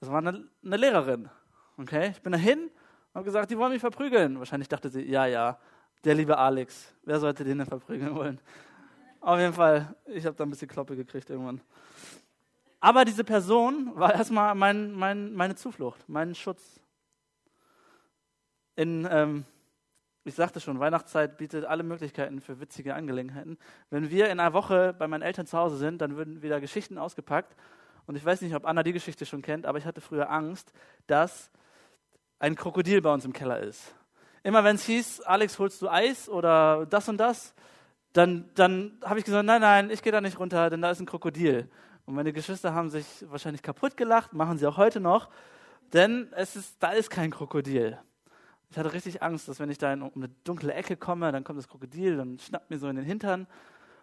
das 0.00 0.10
war 0.10 0.18
eine, 0.18 0.44
eine 0.64 0.76
Lehrerin. 0.76 1.28
Okay, 1.78 2.10
ich 2.10 2.20
bin 2.20 2.32
dahin 2.32 2.64
und 2.64 3.14
habe 3.14 3.24
gesagt, 3.24 3.50
die 3.50 3.56
wollen 3.56 3.72
mich 3.72 3.80
verprügeln. 3.80 4.38
Wahrscheinlich 4.38 4.68
dachte 4.68 4.88
sie, 4.88 5.02
ja, 5.02 5.26
ja, 5.26 5.58
der 6.04 6.14
liebe 6.14 6.36
Alex, 6.36 6.94
wer 7.04 7.18
sollte 7.18 7.44
den 7.44 7.58
denn 7.58 7.66
verprügeln 7.66 8.14
wollen? 8.14 8.40
Auf 9.22 9.38
jeden 9.38 9.52
Fall, 9.52 9.94
ich 10.06 10.26
habe 10.26 10.34
da 10.36 10.42
ein 10.42 10.50
bisschen 10.50 10.66
Kloppe 10.66 10.96
gekriegt 10.96 11.30
irgendwann. 11.30 11.60
Aber 12.80 13.04
diese 13.04 13.22
Person 13.22 13.92
war 13.94 14.12
erstmal 14.12 14.52
mein, 14.56 14.90
mein, 14.90 15.32
meine 15.32 15.54
Zuflucht, 15.54 16.08
mein 16.08 16.34
Schutz, 16.34 16.80
in, 18.74 19.06
ähm, 19.08 19.44
ich 20.24 20.34
sagte 20.34 20.58
schon, 20.58 20.80
Weihnachtszeit 20.80 21.38
bietet 21.38 21.64
alle 21.64 21.84
Möglichkeiten 21.84 22.40
für 22.40 22.58
witzige 22.58 22.96
Angelegenheiten. 22.96 23.58
Wenn 23.90 24.10
wir 24.10 24.28
in 24.28 24.40
einer 24.40 24.54
Woche 24.54 24.92
bei 24.98 25.06
meinen 25.06 25.22
Eltern 25.22 25.46
zu 25.46 25.56
Hause 25.56 25.76
sind, 25.76 26.00
dann 26.00 26.16
würden 26.16 26.42
wieder 26.42 26.60
Geschichten 26.60 26.98
ausgepackt. 26.98 27.54
Und 28.06 28.16
ich 28.16 28.24
weiß 28.24 28.40
nicht, 28.40 28.56
ob 28.56 28.66
Anna 28.66 28.82
die 28.82 28.92
Geschichte 28.92 29.24
schon 29.24 29.42
kennt, 29.42 29.66
aber 29.66 29.78
ich 29.78 29.84
hatte 29.84 30.00
früher 30.00 30.28
Angst, 30.30 30.72
dass 31.06 31.52
ein 32.40 32.56
Krokodil 32.56 33.00
bei 33.00 33.14
uns 33.14 33.24
im 33.24 33.32
Keller 33.32 33.60
ist. 33.60 33.94
Immer 34.42 34.64
wenn 34.64 34.74
es 34.74 34.84
hieß, 34.84 35.20
Alex, 35.20 35.60
holst 35.60 35.80
du 35.80 35.88
Eis 35.88 36.28
oder 36.28 36.86
das 36.86 37.08
und 37.08 37.18
das, 37.18 37.54
dann, 38.12 38.50
dann 38.54 38.98
habe 39.04 39.18
ich 39.18 39.24
gesagt, 39.24 39.46
nein, 39.46 39.60
nein, 39.60 39.90
ich 39.90 40.02
gehe 40.02 40.12
da 40.12 40.20
nicht 40.20 40.38
runter, 40.38 40.70
denn 40.70 40.82
da 40.82 40.90
ist 40.90 41.00
ein 41.00 41.06
Krokodil. 41.06 41.68
Und 42.04 42.14
meine 42.14 42.32
Geschwister 42.32 42.74
haben 42.74 42.90
sich 42.90 43.06
wahrscheinlich 43.28 43.62
kaputt 43.62 43.96
gelacht, 43.96 44.32
machen 44.32 44.58
sie 44.58 44.66
auch 44.66 44.76
heute 44.76 45.00
noch, 45.00 45.30
denn 45.92 46.28
es 46.36 46.56
ist, 46.56 46.82
da 46.82 46.90
ist 46.92 47.10
kein 47.10 47.30
Krokodil. 47.30 47.98
Ich 48.70 48.78
hatte 48.78 48.92
richtig 48.92 49.22
Angst, 49.22 49.48
dass 49.48 49.60
wenn 49.60 49.70
ich 49.70 49.78
da 49.78 49.92
in 49.92 50.02
eine 50.02 50.28
dunkle 50.44 50.72
Ecke 50.72 50.96
komme, 50.96 51.30
dann 51.30 51.44
kommt 51.44 51.58
das 51.58 51.68
Krokodil 51.68 52.20
und 52.20 52.40
schnappt 52.40 52.70
mir 52.70 52.78
so 52.78 52.88
in 52.88 52.96
den 52.96 53.04
Hintern. 53.04 53.46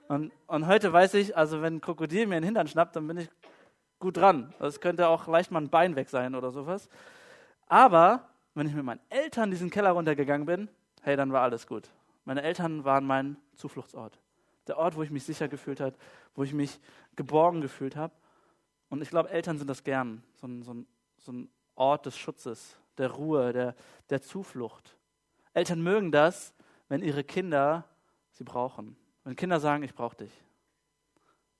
Und, 0.07 0.31
und 0.47 0.67
heute 0.67 0.93
weiß 0.93 1.15
ich, 1.15 1.35
also 1.35 1.61
wenn 1.61 1.77
ein 1.77 1.81
Krokodil 1.81 2.27
mir 2.27 2.37
in 2.37 2.41
den 2.41 2.45
Hintern 2.45 2.67
schnappt, 2.67 2.95
dann 2.95 3.07
bin 3.07 3.17
ich 3.17 3.29
gut 3.99 4.17
dran. 4.17 4.53
Es 4.59 4.79
könnte 4.79 5.07
auch 5.07 5.27
leicht 5.27 5.51
mal 5.51 5.61
ein 5.61 5.69
Bein 5.69 5.95
weg 5.95 6.09
sein 6.09 6.35
oder 6.35 6.51
sowas. 6.51 6.89
Aber 7.67 8.29
wenn 8.53 8.67
ich 8.67 8.73
mit 8.73 8.85
meinen 8.85 9.01
Eltern 9.09 9.51
diesen 9.51 9.69
Keller 9.69 9.91
runtergegangen 9.91 10.45
bin, 10.45 10.69
hey, 11.01 11.15
dann 11.15 11.31
war 11.31 11.41
alles 11.41 11.67
gut. 11.67 11.89
Meine 12.29 12.43
Eltern 12.43 12.83
waren 12.83 13.07
mein 13.07 13.37
Zufluchtsort. 13.55 14.19
Der 14.67 14.77
Ort, 14.77 14.95
wo 14.95 15.01
ich 15.01 15.09
mich 15.09 15.23
sicher 15.23 15.47
gefühlt 15.47 15.79
habe, 15.79 15.97
wo 16.35 16.43
ich 16.43 16.53
mich 16.53 16.79
geborgen 17.15 17.59
gefühlt 17.59 17.95
habe. 17.95 18.13
Und 18.89 19.01
ich 19.01 19.09
glaube, 19.09 19.31
Eltern 19.31 19.57
sind 19.57 19.67
das 19.67 19.83
gern, 19.83 20.21
so 20.35 20.45
ein, 20.45 20.61
so, 20.61 20.75
ein, 20.75 20.87
so 21.17 21.31
ein 21.31 21.49
Ort 21.73 22.05
des 22.05 22.19
Schutzes, 22.19 22.79
der 22.99 23.09
Ruhe, 23.09 23.51
der, 23.51 23.75
der 24.11 24.21
Zuflucht. 24.21 24.95
Eltern 25.53 25.81
mögen 25.81 26.11
das, 26.11 26.53
wenn 26.87 27.01
ihre 27.01 27.23
Kinder 27.23 27.85
sie 28.29 28.43
brauchen. 28.43 28.95
Wenn 29.23 29.35
Kinder 29.35 29.59
sagen, 29.59 29.81
ich 29.81 29.95
brauche 29.95 30.17
dich. 30.17 30.43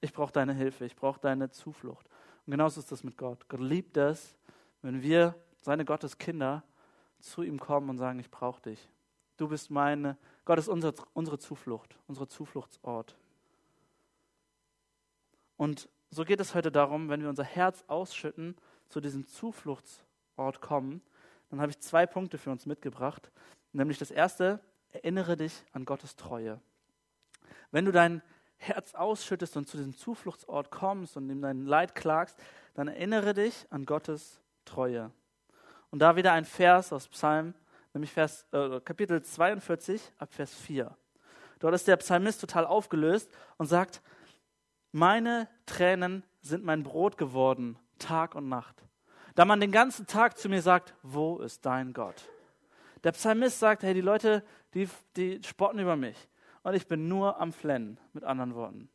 Ich 0.02 0.14
brauche 0.14 0.34
deine 0.34 0.54
Hilfe, 0.54 0.86
ich 0.86 0.96
brauche 0.96 1.20
deine 1.20 1.50
Zuflucht. 1.50 2.08
Und 2.46 2.52
genauso 2.52 2.80
ist 2.80 2.92
das 2.92 3.04
mit 3.04 3.18
Gott. 3.18 3.50
Gott 3.50 3.60
liebt 3.60 3.98
es, 3.98 4.38
wenn 4.84 5.02
wir, 5.02 5.34
seine 5.64 5.84
Gotteskinder, 5.84 6.62
zu 7.22 7.42
ihm 7.42 7.60
kommen 7.60 7.90
und 7.90 7.98
sagen, 7.98 8.20
ich 8.20 8.30
brauche 8.30 8.62
dich. 8.62 8.88
Du 9.40 9.48
bist 9.48 9.72
meine, 9.72 10.18
Gott 10.50 10.58
ist 10.58 10.68
unser, 10.68 10.96
unsere 11.14 11.38
Zuflucht, 11.38 11.96
unser 12.08 12.28
Zufluchtsort. 12.28 13.16
Und 15.58 15.88
so 16.10 16.26
geht 16.26 16.40
es 16.40 16.56
heute 16.56 16.72
darum, 16.72 17.08
wenn 17.08 17.22
wir 17.22 17.30
unser 17.30 17.44
Herz 17.44 17.84
ausschütten, 17.86 18.56
zu 18.88 19.00
diesem 19.00 19.28
Zufluchtsort 19.28 20.60
kommen, 20.60 21.04
dann 21.52 21.62
habe 21.62 21.70
ich 21.70 21.80
zwei 21.82 22.08
Punkte 22.08 22.40
für 22.40 22.50
uns 22.50 22.66
mitgebracht. 22.66 23.32
Nämlich 23.74 24.00
das 24.00 24.10
erste, 24.10 24.60
erinnere 24.92 25.38
dich 25.38 25.54
an 25.72 25.86
Gottes 25.86 26.16
Treue. 26.16 26.60
Wenn 27.70 27.86
du 27.86 27.92
dein 27.92 28.24
Herz 28.58 28.96
ausschüttest 28.96 29.56
und 29.56 29.68
zu 29.68 29.78
diesem 29.78 29.96
Zufluchtsort 29.96 30.72
kommst 30.72 31.16
und 31.16 31.30
ihm 31.30 31.44
dein 31.44 31.68
Leid 31.68 31.94
klagst, 31.94 32.36
dann 32.74 32.88
erinnere 32.88 33.36
dich 33.36 33.68
an 33.70 33.86
Gottes 33.86 34.42
Treue. 34.66 35.12
Und 35.92 36.00
da 36.00 36.16
wieder 36.16 36.34
ein 36.34 36.46
Vers 36.46 36.92
aus 36.92 37.08
Psalm, 37.08 37.54
nämlich 37.94 38.12
Vers, 38.12 38.48
äh, 38.52 38.80
Kapitel 38.82 39.22
42 39.22 40.02
ab 40.18 40.34
Vers 40.34 40.54
4. 40.54 40.96
Dort 41.60 41.76
ist 41.76 41.88
der 41.88 41.98
Psalmist 41.98 42.42
total 42.42 42.66
aufgelöst 42.66 43.30
und 43.58 43.68
sagt, 43.68 44.02
meine 44.92 45.48
Tränen 45.66 46.24
sind 46.42 46.64
mein 46.64 46.84
Brot 46.84 47.18
geworden, 47.18 47.78
Tag 48.00 48.36
und 48.36 48.50
Nacht. 48.50 48.84
Da 49.36 49.46
man 49.46 49.60
den 49.60 49.72
ganzen 49.72 50.08
Tag 50.08 50.38
zu 50.38 50.50
mir 50.50 50.62
sagt, 50.62 50.96
wo 51.04 51.38
ist 51.40 51.66
dein 51.66 51.94
Gott? 51.94 52.30
Der 53.04 53.12
Psalmist 53.12 53.60
sagt, 53.60 53.84
hey, 53.84 53.94
die 53.94 54.02
Leute, 54.02 54.44
die, 54.74 54.90
die 55.16 55.42
spotten 55.44 55.80
über 55.80 55.96
mich 55.96 56.18
und 56.64 56.74
ich 56.74 56.88
bin 56.88 57.08
nur 57.08 57.40
am 57.40 57.54
Flennen, 57.54 58.00
mit 58.14 58.24
anderen 58.24 58.56
Worten. 58.56 58.90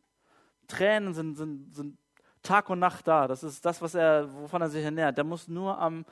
Tränen 0.68 1.14
sind, 1.14 1.36
sind, 1.36 1.74
sind 1.74 1.98
Tag 2.42 2.68
und 2.70 2.78
Nacht 2.78 3.08
da. 3.08 3.26
Das 3.26 3.42
ist 3.42 3.64
das, 3.64 3.80
was 3.80 3.94
er, 3.94 4.32
wovon 4.34 4.62
er 4.62 4.68
sich 4.68 4.84
ernährt. 4.84 5.16
Der 5.16 5.24
muss 5.24 5.48
nur 5.48 5.78
am, 5.78 6.04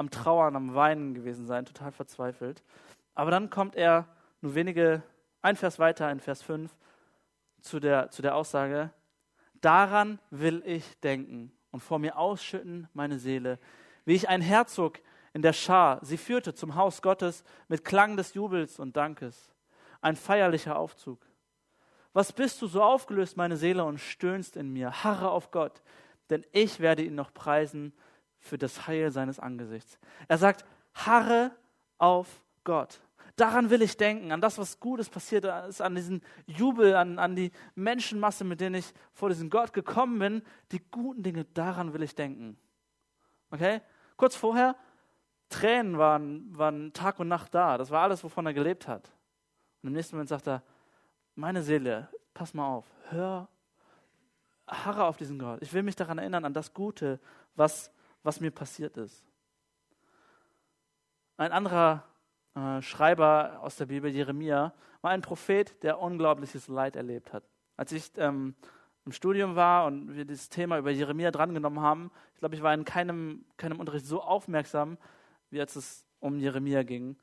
am 0.00 0.10
Trauern, 0.10 0.56
am 0.56 0.74
Weinen 0.74 1.12
gewesen 1.12 1.44
sein, 1.44 1.66
total 1.66 1.92
verzweifelt. 1.92 2.62
Aber 3.14 3.30
dann 3.30 3.50
kommt 3.50 3.76
er 3.76 4.06
nur 4.40 4.54
wenige, 4.54 5.02
ein 5.42 5.56
Vers 5.56 5.78
weiter, 5.78 6.10
in 6.10 6.20
Vers 6.20 6.40
5, 6.40 6.74
zu 7.60 7.80
der, 7.80 8.10
zu 8.10 8.22
der 8.22 8.34
Aussage, 8.34 8.94
daran 9.60 10.18
will 10.30 10.62
ich 10.64 10.98
denken 11.00 11.52
und 11.70 11.80
vor 11.80 11.98
mir 11.98 12.16
ausschütten 12.16 12.88
meine 12.94 13.18
Seele, 13.18 13.58
wie 14.06 14.14
ich 14.14 14.26
ein 14.30 14.40
Herzog 14.40 15.00
in 15.34 15.42
der 15.42 15.52
Schar 15.52 15.98
sie 16.02 16.16
führte 16.16 16.54
zum 16.54 16.76
Haus 16.76 17.02
Gottes 17.02 17.44
mit 17.68 17.84
Klang 17.84 18.16
des 18.16 18.32
Jubels 18.32 18.78
und 18.78 18.96
Dankes 18.96 19.52
ein 20.00 20.16
feierlicher 20.16 20.78
Aufzug. 20.78 21.20
Was 22.14 22.32
bist 22.32 22.62
du 22.62 22.68
so 22.68 22.82
aufgelöst, 22.82 23.36
meine 23.36 23.58
Seele, 23.58 23.84
und 23.84 23.98
stöhnst 23.98 24.56
in 24.56 24.72
mir? 24.72 25.04
Harre 25.04 25.30
auf 25.30 25.50
Gott, 25.50 25.82
denn 26.30 26.42
ich 26.52 26.80
werde 26.80 27.02
ihn 27.02 27.14
noch 27.14 27.34
preisen 27.34 27.92
für 28.40 28.58
das 28.58 28.86
Heil 28.86 29.12
seines 29.12 29.38
Angesichts. 29.38 29.98
Er 30.28 30.38
sagt, 30.38 30.64
harre 30.94 31.52
auf 31.98 32.42
Gott. 32.64 33.00
Daran 33.36 33.70
will 33.70 33.80
ich 33.80 33.96
denken, 33.96 34.32
an 34.32 34.40
das, 34.40 34.58
was 34.58 34.80
Gutes 34.80 35.08
passiert 35.08 35.44
ist, 35.68 35.80
an 35.80 35.94
diesen 35.94 36.22
Jubel, 36.46 36.94
an, 36.94 37.18
an 37.18 37.36
die 37.36 37.52
Menschenmasse, 37.74 38.44
mit 38.44 38.60
denen 38.60 38.74
ich 38.74 38.92
vor 39.12 39.28
diesen 39.28 39.48
Gott 39.48 39.72
gekommen 39.72 40.18
bin. 40.18 40.42
Die 40.72 40.82
guten 40.90 41.22
Dinge, 41.22 41.44
daran 41.54 41.94
will 41.94 42.02
ich 42.02 42.14
denken. 42.14 42.58
Okay? 43.50 43.80
Kurz 44.16 44.36
vorher, 44.36 44.76
Tränen 45.48 45.96
waren, 45.96 46.56
waren 46.56 46.92
Tag 46.92 47.18
und 47.18 47.28
Nacht 47.28 47.54
da. 47.54 47.78
Das 47.78 47.90
war 47.90 48.02
alles, 48.02 48.22
wovon 48.22 48.46
er 48.46 48.52
gelebt 48.52 48.86
hat. 48.86 49.10
Und 49.82 49.88
im 49.88 49.94
nächsten 49.94 50.16
Moment 50.16 50.28
sagt 50.28 50.46
er, 50.46 50.62
meine 51.34 51.62
Seele, 51.62 52.08
pass 52.34 52.52
mal 52.52 52.68
auf, 52.68 52.86
hör, 53.08 53.48
harre 54.66 55.04
auf 55.04 55.16
diesen 55.16 55.38
Gott. 55.38 55.62
Ich 55.62 55.72
will 55.72 55.82
mich 55.82 55.96
daran 55.96 56.18
erinnern, 56.18 56.44
an 56.44 56.52
das 56.52 56.74
Gute, 56.74 57.18
was, 57.56 57.90
was 58.22 58.40
mir 58.40 58.50
passiert 58.50 58.96
ist. 58.96 59.24
Ein 61.36 61.52
anderer 61.52 62.04
äh, 62.54 62.82
Schreiber 62.82 63.60
aus 63.62 63.76
der 63.76 63.86
Bibel, 63.86 64.10
Jeremia, 64.10 64.74
war 65.00 65.10
ein 65.10 65.22
Prophet, 65.22 65.82
der 65.82 66.00
unglaubliches 66.00 66.68
Leid 66.68 66.96
erlebt 66.96 67.32
hat. 67.32 67.44
Als 67.76 67.92
ich 67.92 68.10
ähm, 68.16 68.54
im 69.06 69.12
Studium 69.12 69.56
war 69.56 69.86
und 69.86 70.14
wir 70.14 70.26
dieses 70.26 70.50
Thema 70.50 70.78
über 70.78 70.90
Jeremia 70.90 71.30
drangenommen 71.30 71.80
haben, 71.80 72.10
ich 72.34 72.40
glaube, 72.40 72.54
ich 72.54 72.62
war 72.62 72.74
in 72.74 72.84
keinem, 72.84 73.44
keinem 73.56 73.80
Unterricht 73.80 74.04
so 74.04 74.20
aufmerksam, 74.20 74.98
wie 75.48 75.60
als 75.60 75.76
es 75.76 76.04
um 76.20 76.38
Jeremia 76.38 76.82
ging 76.82 77.16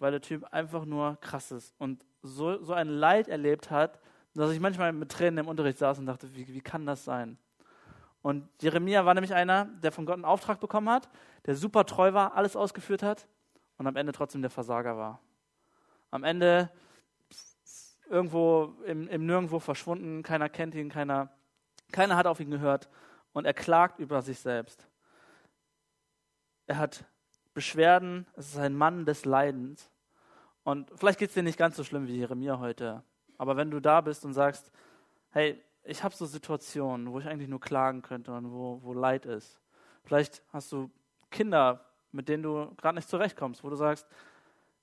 weil 0.00 0.12
der 0.12 0.20
Typ 0.20 0.44
einfach 0.50 0.84
nur 0.84 1.18
krass 1.20 1.52
ist 1.52 1.74
und 1.78 2.04
so, 2.22 2.62
so 2.62 2.72
ein 2.72 2.88
Leid 2.88 3.28
erlebt 3.28 3.70
hat, 3.70 4.00
dass 4.34 4.50
ich 4.50 4.60
manchmal 4.60 4.92
mit 4.92 5.10
Tränen 5.10 5.38
im 5.38 5.48
Unterricht 5.48 5.78
saß 5.78 5.98
und 5.98 6.06
dachte, 6.06 6.34
wie, 6.34 6.48
wie 6.48 6.60
kann 6.60 6.86
das 6.86 7.04
sein? 7.04 7.38
Und 8.22 8.48
Jeremia 8.60 9.04
war 9.04 9.14
nämlich 9.14 9.34
einer, 9.34 9.64
der 9.64 9.92
von 9.92 10.04
Gott 10.04 10.14
einen 10.14 10.24
Auftrag 10.24 10.60
bekommen 10.60 10.90
hat, 10.90 11.08
der 11.46 11.56
super 11.56 11.86
treu 11.86 12.12
war, 12.12 12.34
alles 12.34 12.54
ausgeführt 12.54 13.02
hat 13.02 13.26
und 13.78 13.86
am 13.86 13.96
Ende 13.96 14.12
trotzdem 14.12 14.42
der 14.42 14.50
Versager 14.50 14.96
war. 14.96 15.20
Am 16.10 16.24
Ende 16.24 16.70
irgendwo 18.08 18.74
im, 18.84 19.08
im 19.08 19.24
Nirgendwo 19.24 19.58
verschwunden, 19.58 20.22
keiner 20.22 20.48
kennt 20.48 20.74
ihn, 20.74 20.90
keiner, 20.90 21.30
keiner 21.92 22.16
hat 22.16 22.26
auf 22.26 22.40
ihn 22.40 22.50
gehört 22.50 22.90
und 23.32 23.46
er 23.46 23.54
klagt 23.54 24.00
über 24.00 24.20
sich 24.20 24.40
selbst. 24.40 24.86
Er 26.66 26.76
hat 26.76 27.04
Beschwerden, 27.54 28.26
es 28.36 28.48
ist 28.48 28.58
ein 28.58 28.74
Mann 28.74 29.06
des 29.06 29.24
Leidens. 29.24 29.90
Und 30.62 30.90
vielleicht 30.94 31.18
geht 31.18 31.30
es 31.30 31.34
dir 31.34 31.42
nicht 31.42 31.58
ganz 31.58 31.76
so 31.76 31.84
schlimm 31.84 32.06
wie 32.06 32.16
Jeremia 32.16 32.58
heute. 32.58 33.02
Aber 33.38 33.56
wenn 33.56 33.70
du 33.70 33.80
da 33.80 34.00
bist 34.00 34.24
und 34.24 34.34
sagst, 34.34 34.70
hey, 35.30 35.60
ich 35.90 36.04
habe 36.04 36.14
so 36.14 36.24
Situationen, 36.24 37.10
wo 37.12 37.18
ich 37.18 37.26
eigentlich 37.26 37.48
nur 37.48 37.60
klagen 37.60 38.00
könnte 38.02 38.32
und 38.32 38.52
wo, 38.52 38.80
wo 38.82 38.92
Leid 38.92 39.26
ist. 39.26 39.58
Vielleicht 40.04 40.42
hast 40.52 40.70
du 40.70 40.88
Kinder, 41.30 41.84
mit 42.12 42.28
denen 42.28 42.44
du 42.44 42.72
gerade 42.76 42.96
nicht 42.96 43.08
zurechtkommst, 43.08 43.64
wo 43.64 43.70
du 43.70 43.76
sagst, 43.76 44.06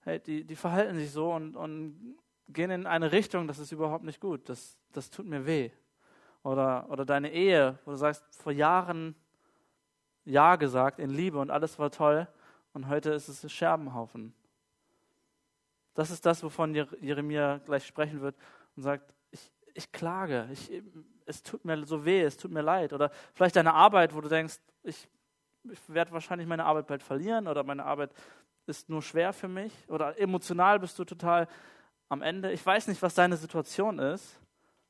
hey, 0.01 0.19
die, 0.19 0.43
die 0.43 0.55
verhalten 0.55 0.95
sich 0.95 1.11
so 1.11 1.33
und, 1.33 1.55
und 1.55 2.17
gehen 2.49 2.71
in 2.71 2.85
eine 2.85 3.11
Richtung, 3.11 3.47
das 3.47 3.57
ist 3.59 3.71
überhaupt 3.71 4.03
nicht 4.03 4.19
gut. 4.19 4.49
Das, 4.49 4.77
das 4.91 5.09
tut 5.09 5.25
mir 5.25 5.45
weh. 5.45 5.71
Oder, 6.43 6.89
oder 6.89 7.05
deine 7.05 7.31
Ehe, 7.31 7.79
wo 7.85 7.91
du 7.91 7.97
sagst, 7.97 8.23
vor 8.35 8.51
Jahren 8.51 9.15
Ja 10.25 10.57
gesagt 10.57 10.99
in 10.99 11.09
Liebe 11.09 11.39
und 11.39 11.51
alles 11.51 11.79
war 11.79 11.89
toll 11.89 12.27
und 12.73 12.89
heute 12.89 13.11
ist 13.11 13.29
es 13.29 13.43
ein 13.43 13.49
Scherbenhaufen. 13.49 14.33
Das 15.93 16.11
ist 16.11 16.25
das, 16.25 16.43
wovon 16.43 16.75
Jeremia 16.75 17.59
gleich 17.65 17.85
sprechen 17.87 18.21
wird 18.21 18.35
und 18.75 18.83
sagt, 18.83 19.13
ich, 19.77 19.91
klage, 19.91 20.49
ich, 20.51 20.83
es 21.25 21.43
tut 21.43 21.63
mir 21.63 21.85
so 21.85 22.03
weh, 22.03 22.21
es 22.21 22.37
tut 22.37 22.51
mir 22.51 22.61
leid. 22.61 22.93
Oder 22.93 23.11
vielleicht 23.33 23.55
deine 23.55 23.73
Arbeit, 23.73 24.13
wo 24.13 24.21
du 24.21 24.29
denkst, 24.29 24.59
ich, 24.83 25.07
ich 25.63 25.79
werde 25.87 26.11
wahrscheinlich 26.11 26.47
meine 26.47 26.65
Arbeit 26.65 26.87
bald 26.87 27.03
verlieren 27.03 27.47
oder 27.47 27.63
meine 27.63 27.85
Arbeit 27.85 28.11
ist 28.65 28.89
nur 28.89 29.01
schwer 29.01 29.33
für 29.33 29.47
mich. 29.47 29.73
Oder 29.87 30.19
emotional 30.19 30.79
bist 30.79 30.97
du 30.99 31.05
total 31.05 31.47
am 32.09 32.21
Ende. 32.21 32.51
Ich 32.51 32.65
weiß 32.65 32.87
nicht, 32.87 33.01
was 33.01 33.13
deine 33.13 33.37
Situation 33.37 33.99
ist, 33.99 34.39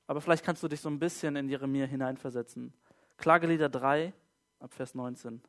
aber 0.08 0.22
vielleicht 0.22 0.46
kannst 0.46 0.64
du 0.64 0.68
dich 0.68 0.82
so 0.82 0.90
ein 0.90 1.00
bisschen 1.00 1.36
in 1.36 1.50
Jeremia 1.50 1.86
hineinversetzen. 1.86 2.74
Klagelieder 3.18 3.70
3 3.70 4.14
ab 4.60 4.74
Vers 4.74 4.96
19 4.96 5.42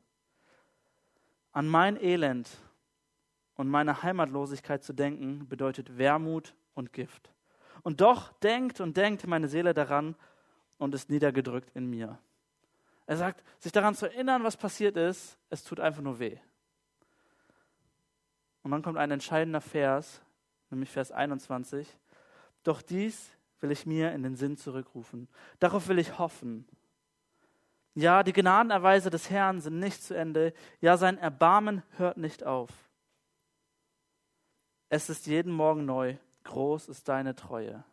an 1.52 1.66
mein 1.66 2.00
Elend 2.00 2.48
und 3.56 3.68
meine 3.68 4.02
Heimatlosigkeit 4.02 4.84
zu 4.84 4.92
denken, 4.92 5.48
bedeutet 5.48 5.98
Wermut 5.98 6.54
und 6.74 6.92
Gift. 6.92 7.30
Und 7.82 8.00
doch 8.00 8.32
denkt 8.40 8.80
und 8.80 8.96
denkt 8.96 9.26
meine 9.26 9.48
Seele 9.48 9.74
daran 9.74 10.16
und 10.78 10.94
ist 10.94 11.10
niedergedrückt 11.10 11.70
in 11.74 11.88
mir. 11.88 12.18
Er 13.06 13.16
sagt, 13.16 13.42
sich 13.58 13.72
daran 13.72 13.94
zu 13.94 14.06
erinnern, 14.06 14.44
was 14.44 14.56
passiert 14.56 14.96
ist, 14.96 15.38
es 15.50 15.64
tut 15.64 15.80
einfach 15.80 16.02
nur 16.02 16.18
weh. 16.18 16.38
Und 18.62 18.70
dann 18.70 18.82
kommt 18.82 18.98
ein 18.98 19.10
entscheidender 19.10 19.60
Vers, 19.60 20.20
nämlich 20.70 20.90
Vers 20.90 21.10
21. 21.10 21.88
Doch 22.64 22.82
dies 22.82 23.30
will 23.60 23.70
ich 23.70 23.86
mir 23.86 24.12
in 24.12 24.22
den 24.22 24.36
Sinn 24.36 24.56
zurückrufen. 24.56 25.28
Darauf 25.58 25.88
will 25.88 25.98
ich 25.98 26.18
hoffen. 26.18 26.66
Ja, 27.94 28.22
die 28.22 28.32
Gnadenerweise 28.32 29.10
des 29.10 29.30
Herrn 29.30 29.60
sind 29.60 29.78
nicht 29.78 30.02
zu 30.02 30.14
Ende. 30.14 30.52
Ja, 30.80 30.96
sein 30.96 31.18
Erbarmen 31.18 31.82
hört 31.96 32.16
nicht 32.16 32.44
auf. 32.44 32.70
Es 34.88 35.10
ist 35.10 35.26
jeden 35.26 35.52
Morgen 35.52 35.84
neu. 35.84 36.16
Groß 36.48 36.88
ist 36.88 37.08
deine 37.08 37.34
Treue. 37.34 37.84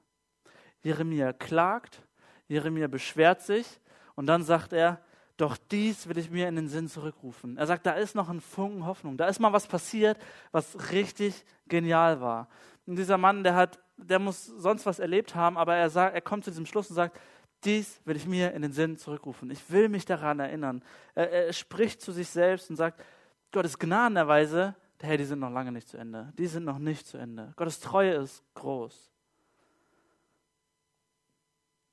Jeremia 0.82 1.34
klagt, 1.34 2.02
Jeremia 2.48 2.88
beschwert 2.88 3.42
sich 3.42 3.82
und 4.16 4.28
dann 4.28 4.44
sagt 4.44 4.72
er, 4.72 5.02
doch 5.36 5.58
dies 5.58 6.08
will 6.08 6.18
ich 6.18 6.32
mir 6.32 6.48
in 6.48 6.56
den 6.56 6.70
Sinn 6.70 6.88
zurückrufen. 6.88 7.58
Er 7.58 7.68
sagt, 7.68 7.86
da 7.86 7.92
ist 7.92 8.16
noch 8.16 8.30
ein 8.30 8.40
Funken 8.40 8.86
Hoffnung. 8.86 9.18
Da 9.18 9.28
ist 9.28 9.40
mal 9.40 9.52
was 9.52 9.68
passiert, 9.68 10.18
was 10.54 10.92
richtig 10.92 11.44
genial 11.68 12.22
war. 12.22 12.48
Und 12.86 12.96
dieser 12.96 13.18
Mann, 13.18 13.44
der 13.44 13.56
hat, 13.56 13.80
der 13.98 14.20
muss 14.20 14.46
sonst 14.46 14.86
was 14.86 15.00
erlebt 15.00 15.36
haben, 15.36 15.58
aber 15.58 15.76
er 15.76 15.90
sagt, 15.90 16.16
er 16.16 16.22
kommt 16.22 16.46
zu 16.46 16.52
diesem 16.52 16.66
Schluss 16.66 16.90
und 16.90 16.96
sagt, 16.96 17.20
dies 17.66 18.00
will 18.06 18.16
ich 18.16 18.26
mir 18.26 18.54
in 18.54 18.62
den 18.62 18.72
Sinn 18.72 18.98
zurückrufen. 18.98 19.52
Ich 19.52 19.70
will 19.70 19.90
mich 19.90 20.06
daran 20.06 20.40
erinnern. 20.40 20.82
Er, 21.14 21.30
er 21.30 21.54
spricht 21.54 22.02
zu 22.02 22.14
sich 22.14 22.30
selbst 22.30 22.70
und 22.70 22.78
sagt, 22.78 23.04
Gottes 23.52 23.78
Gnadenerweise, 23.78 24.76
hey, 25.02 25.18
die 25.18 25.26
sind 25.26 25.40
noch 25.40 25.52
lange 25.52 25.72
nicht 25.72 25.88
zu 25.88 25.98
Ende. 25.98 26.32
Die 26.38 26.48
sind 26.48 26.64
noch 26.64 26.80
nicht 26.80 27.08
zu 27.08 27.18
Ende. 27.18 27.54
Gottes 27.56 27.80
Treue 27.80 28.14
ist 28.14 28.44
groß. 28.54 29.12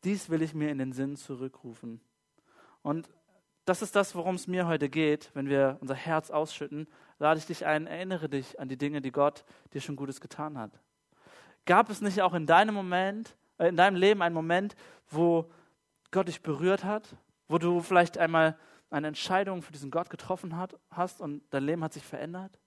Dies 0.05 0.31
will 0.31 0.43
ich 0.43 0.55
mir 0.55 0.71
in 0.71 0.79
den 0.79 0.93
Sinn 0.93 1.17
zurückrufen. 1.17 2.01
Und 2.83 3.09
das 3.65 3.83
ist 3.83 3.95
das, 3.95 4.15
worum 4.15 4.35
es 4.35 4.49
mir 4.49 4.67
heute 4.67 4.89
geht, 4.89 5.31
wenn 5.35 5.49
wir 5.49 5.79
unser 5.81 5.95
Herz 5.95 6.31
ausschütten. 6.31 6.89
Lade 7.19 7.39
ich 7.39 7.47
dich 7.47 7.65
ein, 7.65 7.87
erinnere 7.87 8.29
dich 8.29 8.59
an 8.59 8.69
die 8.69 8.77
Dinge, 8.77 9.01
die 9.01 9.13
Gott 9.13 9.45
dir 9.73 9.81
schon 9.81 9.95
Gutes 9.95 10.21
getan 10.21 10.59
hat. 10.59 10.73
Gab 11.65 11.89
es 11.89 12.01
nicht 12.01 12.23
auch 12.23 12.35
in 12.35 12.47
deinem 12.47 12.75
Moment, 12.75 13.37
äh, 13.59 13.69
in 13.69 13.77
deinem 13.77 13.95
Leben 13.95 14.23
einen 14.23 14.35
Moment, 14.35 14.75
wo 15.09 15.49
Gott 16.11 16.27
dich 16.27 16.43
berührt 16.43 16.83
hat, 16.83 17.17
wo 17.47 17.59
du 17.59 17.81
vielleicht 17.81 18.19
einmal 18.19 18.59
eine 18.91 19.07
Entscheidung 19.07 19.63
für 19.63 19.73
diesen 19.73 19.93
Gott 19.93 20.11
getroffen 20.11 20.57
hat, 20.57 20.77
hast 20.91 21.21
und 21.21 21.43
dein 21.51 21.65
Leben 21.65 21.85
hat 21.85 21.93
sich 21.93 22.05
verändert? 22.05 22.59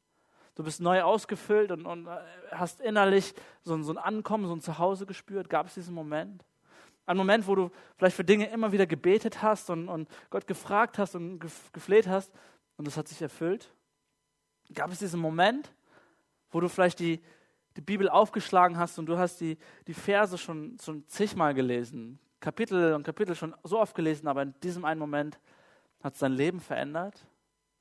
Du 0.56 0.64
bist 0.64 0.80
neu 0.80 1.02
ausgefüllt 1.02 1.72
und, 1.72 1.86
und 1.86 2.08
äh, 2.08 2.18
hast 2.52 2.80
innerlich 2.80 3.34
so, 3.64 3.80
so 3.82 3.92
ein 3.92 3.98
Ankommen, 3.98 4.48
so 4.48 4.56
ein 4.56 4.62
Zuhause 4.62 5.06
gespürt. 5.06 5.50
Gab 5.50 5.68
es 5.68 5.74
diesen 5.74 5.94
Moment? 5.94 6.44
Ein 7.06 7.18
Moment, 7.18 7.46
wo 7.48 7.56
du 7.56 7.72
vielleicht 7.98 8.16
für 8.16 8.24
Dinge 8.24 8.50
immer 8.50 8.72
wieder 8.72 8.88
gebetet 8.88 9.42
hast 9.42 9.70
und, 9.70 9.90
und 9.90 10.10
Gott 10.30 10.48
gefragt 10.48 10.98
hast 10.98 11.16
und 11.16 11.40
gefleht 11.72 12.08
hast 12.08 12.32
und 12.78 12.88
es 12.88 12.98
hat 12.98 13.08
sich 13.08 13.22
erfüllt? 13.22 13.72
Gab 14.74 14.92
es 14.92 15.00
diesen 15.00 15.20
Moment, 15.20 15.72
wo 16.50 16.60
du 16.60 16.70
vielleicht 16.70 17.00
die, 17.00 17.22
die 17.76 17.82
Bibel 17.82 18.10
aufgeschlagen 18.10 18.78
hast 18.78 18.98
und 18.98 19.06
du 19.06 19.18
hast 19.18 19.40
die, 19.40 19.58
die 19.86 19.94
Verse 19.94 20.38
schon, 20.38 20.78
schon 20.84 21.06
zigmal 21.08 21.54
gelesen, 21.54 22.18
Kapitel 22.40 22.94
und 22.94 23.04
Kapitel 23.04 23.36
schon 23.36 23.56
so 23.64 23.80
oft 23.80 23.96
gelesen, 23.96 24.28
aber 24.28 24.44
in 24.44 24.54
diesem 24.62 24.86
einen 24.86 25.00
Moment 25.00 25.40
hat 26.04 26.14
es 26.14 26.20
dein 26.20 26.34
Leben 26.34 26.60
verändert? 26.60 27.26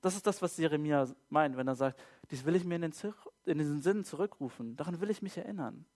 Das 0.00 0.16
ist 0.16 0.26
das, 0.26 0.40
was 0.42 0.56
Jeremia 0.56 1.06
meint, 1.28 1.56
wenn 1.56 1.68
er 1.68 1.74
sagt, 1.74 1.98
dies 2.34 2.44
will 2.44 2.56
ich 2.56 2.64
mir 2.64 2.74
in 2.74 2.82
den, 2.82 2.92
in 3.44 3.58
den 3.58 3.80
Sinn 3.80 4.04
zurückrufen. 4.04 4.74
Daran 4.74 5.00
will 5.00 5.08
ich 5.08 5.22
mich 5.22 5.36
erinnern. 5.36 5.86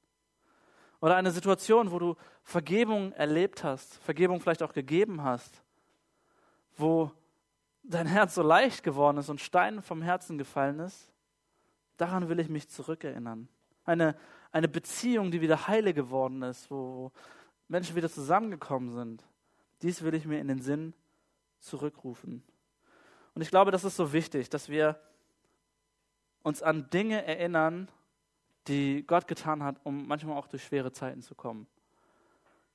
Oder 1.01 1.17
eine 1.17 1.33
Situation, 1.33 1.91
wo 1.91 1.99
du 1.99 2.15
Vergebung 2.45 3.11
erlebt 3.13 3.65
hast, 3.65 3.97
Vergebung 3.97 4.41
vielleicht 4.41 4.63
auch 4.63 4.73
gegeben 4.73 5.25
hast, 5.25 5.65
wo 6.77 7.11
dein 7.83 8.07
Herz 8.07 8.37
so 8.37 8.43
leicht 8.43 8.85
geworden 8.85 9.19
ist 9.19 9.29
und 9.29 9.41
Stein 9.41 9.83
vom 9.83 10.01
Herzen 10.01 10.39
gefallen 10.39 10.79
ist. 10.79 11.11
Daran 11.97 12.29
will 12.29 12.39
ich 12.39 12.49
mich 12.49 12.69
zurückerinnern. 12.69 13.49
Eine, 13.85 14.15
eine 14.53 14.69
Beziehung, 14.69 15.33
die 15.33 15.41
wieder 15.41 15.67
heile 15.67 15.93
geworden 15.93 16.43
ist, 16.43 16.71
wo 16.71 17.11
Menschen 17.67 17.97
wieder 17.97 18.09
zusammengekommen 18.09 18.93
sind. 18.93 19.25
Dies 19.83 20.03
will 20.03 20.15
ich 20.15 20.25
mir 20.25 20.39
in 20.39 20.47
den 20.47 20.61
Sinn 20.61 20.95
zurückrufen. 21.59 22.45
Und 23.35 23.43
ich 23.43 23.51
glaube, 23.51 23.73
das 23.73 23.83
ist 23.83 23.97
so 23.97 24.13
wichtig, 24.13 24.51
dass 24.51 24.69
wir 24.69 25.01
uns 26.49 26.63
an 26.63 26.91
Dinge 26.91 27.25
erinnern, 27.25 27.89
die 28.67 29.05
Gott 29.07 29.29
getan 29.29 29.63
hat, 29.63 29.77
um 29.85 30.09
manchmal 30.09 30.37
auch 30.37 30.49
durch 30.49 30.65
schwere 30.65 30.93
Zeiten 30.93 31.23
zu 31.23 31.35
kommen, 31.35 31.67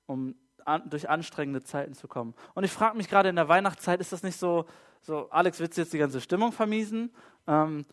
um 0.06 0.36
an, 0.66 0.90
durch 0.90 1.10
anstrengende 1.10 1.64
Zeiten 1.64 1.94
zu 1.94 2.08
kommen. 2.08 2.34
Und 2.54 2.64
ich 2.64 2.72
frage 2.72 2.96
mich 2.96 3.10
gerade 3.10 3.30
in 3.30 3.36
der 3.36 3.50
Weihnachtszeit, 3.50 4.00
ist 4.00 4.12
das 4.12 4.24
nicht 4.24 4.38
so, 4.38 4.66
so 5.02 5.30
Alex, 5.30 5.60
willst 5.60 5.78
du 5.78 5.82
jetzt 5.82 5.94
die 5.94 5.98
ganze 5.98 6.22
Stimmung 6.22 6.52
vermiesen? 6.52 7.14
Ähm, 7.48 7.86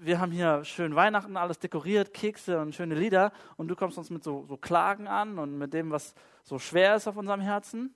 wir 0.00 0.18
haben 0.18 0.32
hier 0.32 0.64
schön 0.64 0.94
Weihnachten, 0.94 1.36
alles 1.36 1.58
dekoriert, 1.58 2.14
Kekse 2.14 2.58
und 2.60 2.74
schöne 2.74 2.94
Lieder 2.94 3.32
und 3.56 3.68
du 3.68 3.76
kommst 3.76 3.98
uns 3.98 4.10
mit 4.10 4.24
so, 4.24 4.44
so 4.46 4.56
Klagen 4.56 5.08
an 5.08 5.38
und 5.38 5.58
mit 5.58 5.74
dem, 5.74 5.90
was 5.90 6.14
so 6.42 6.58
schwer 6.58 6.96
ist 6.96 7.06
auf 7.06 7.16
unserem 7.16 7.40
Herzen. 7.40 7.94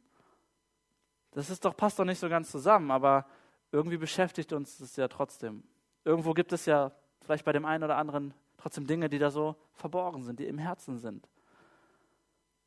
Das 1.32 1.50
ist 1.50 1.64
doch, 1.64 1.76
passt 1.76 1.98
doch 1.98 2.04
nicht 2.04 2.18
so 2.18 2.28
ganz 2.28 2.50
zusammen, 2.50 2.90
aber 2.90 3.26
irgendwie 3.72 3.96
beschäftigt 3.96 4.52
uns 4.52 4.78
das 4.78 4.96
ja 4.96 5.08
trotzdem. 5.08 5.64
Irgendwo 6.04 6.34
gibt 6.34 6.52
es 6.52 6.66
ja 6.66 6.92
vielleicht 7.24 7.44
bei 7.44 7.52
dem 7.52 7.64
einen 7.64 7.84
oder 7.84 7.96
anderen 7.96 8.34
trotzdem 8.58 8.86
Dinge, 8.86 9.08
die 9.08 9.18
da 9.18 9.30
so 9.30 9.56
verborgen 9.72 10.22
sind, 10.22 10.38
die 10.38 10.46
im 10.46 10.58
Herzen 10.58 10.98
sind. 10.98 11.28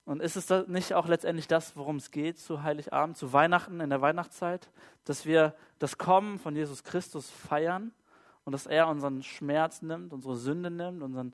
Und 0.05 0.21
ist 0.21 0.37
es 0.37 0.49
nicht 0.67 0.93
auch 0.93 1.07
letztendlich 1.07 1.47
das, 1.47 1.75
worum 1.75 1.97
es 1.97 2.11
geht 2.11 2.39
zu 2.39 2.63
Heiligabend, 2.63 3.17
zu 3.17 3.33
Weihnachten, 3.33 3.81
in 3.81 3.89
der 3.89 3.99
Weihnachtszeit, 3.99 4.69
dass 5.03 5.25
wir 5.25 5.53
das 5.79 5.97
Kommen 5.97 6.39
von 6.39 6.55
Jesus 6.55 6.83
Christus 6.83 7.29
feiern 7.29 7.91
und 8.45 8.53
dass 8.53 8.67
er 8.67 8.87
unseren 8.87 9.21
Schmerz 9.21 9.81
nimmt, 9.81 10.13
unsere 10.13 10.37
Sünde 10.37 10.71
nimmt, 10.71 11.03
unseren, 11.03 11.33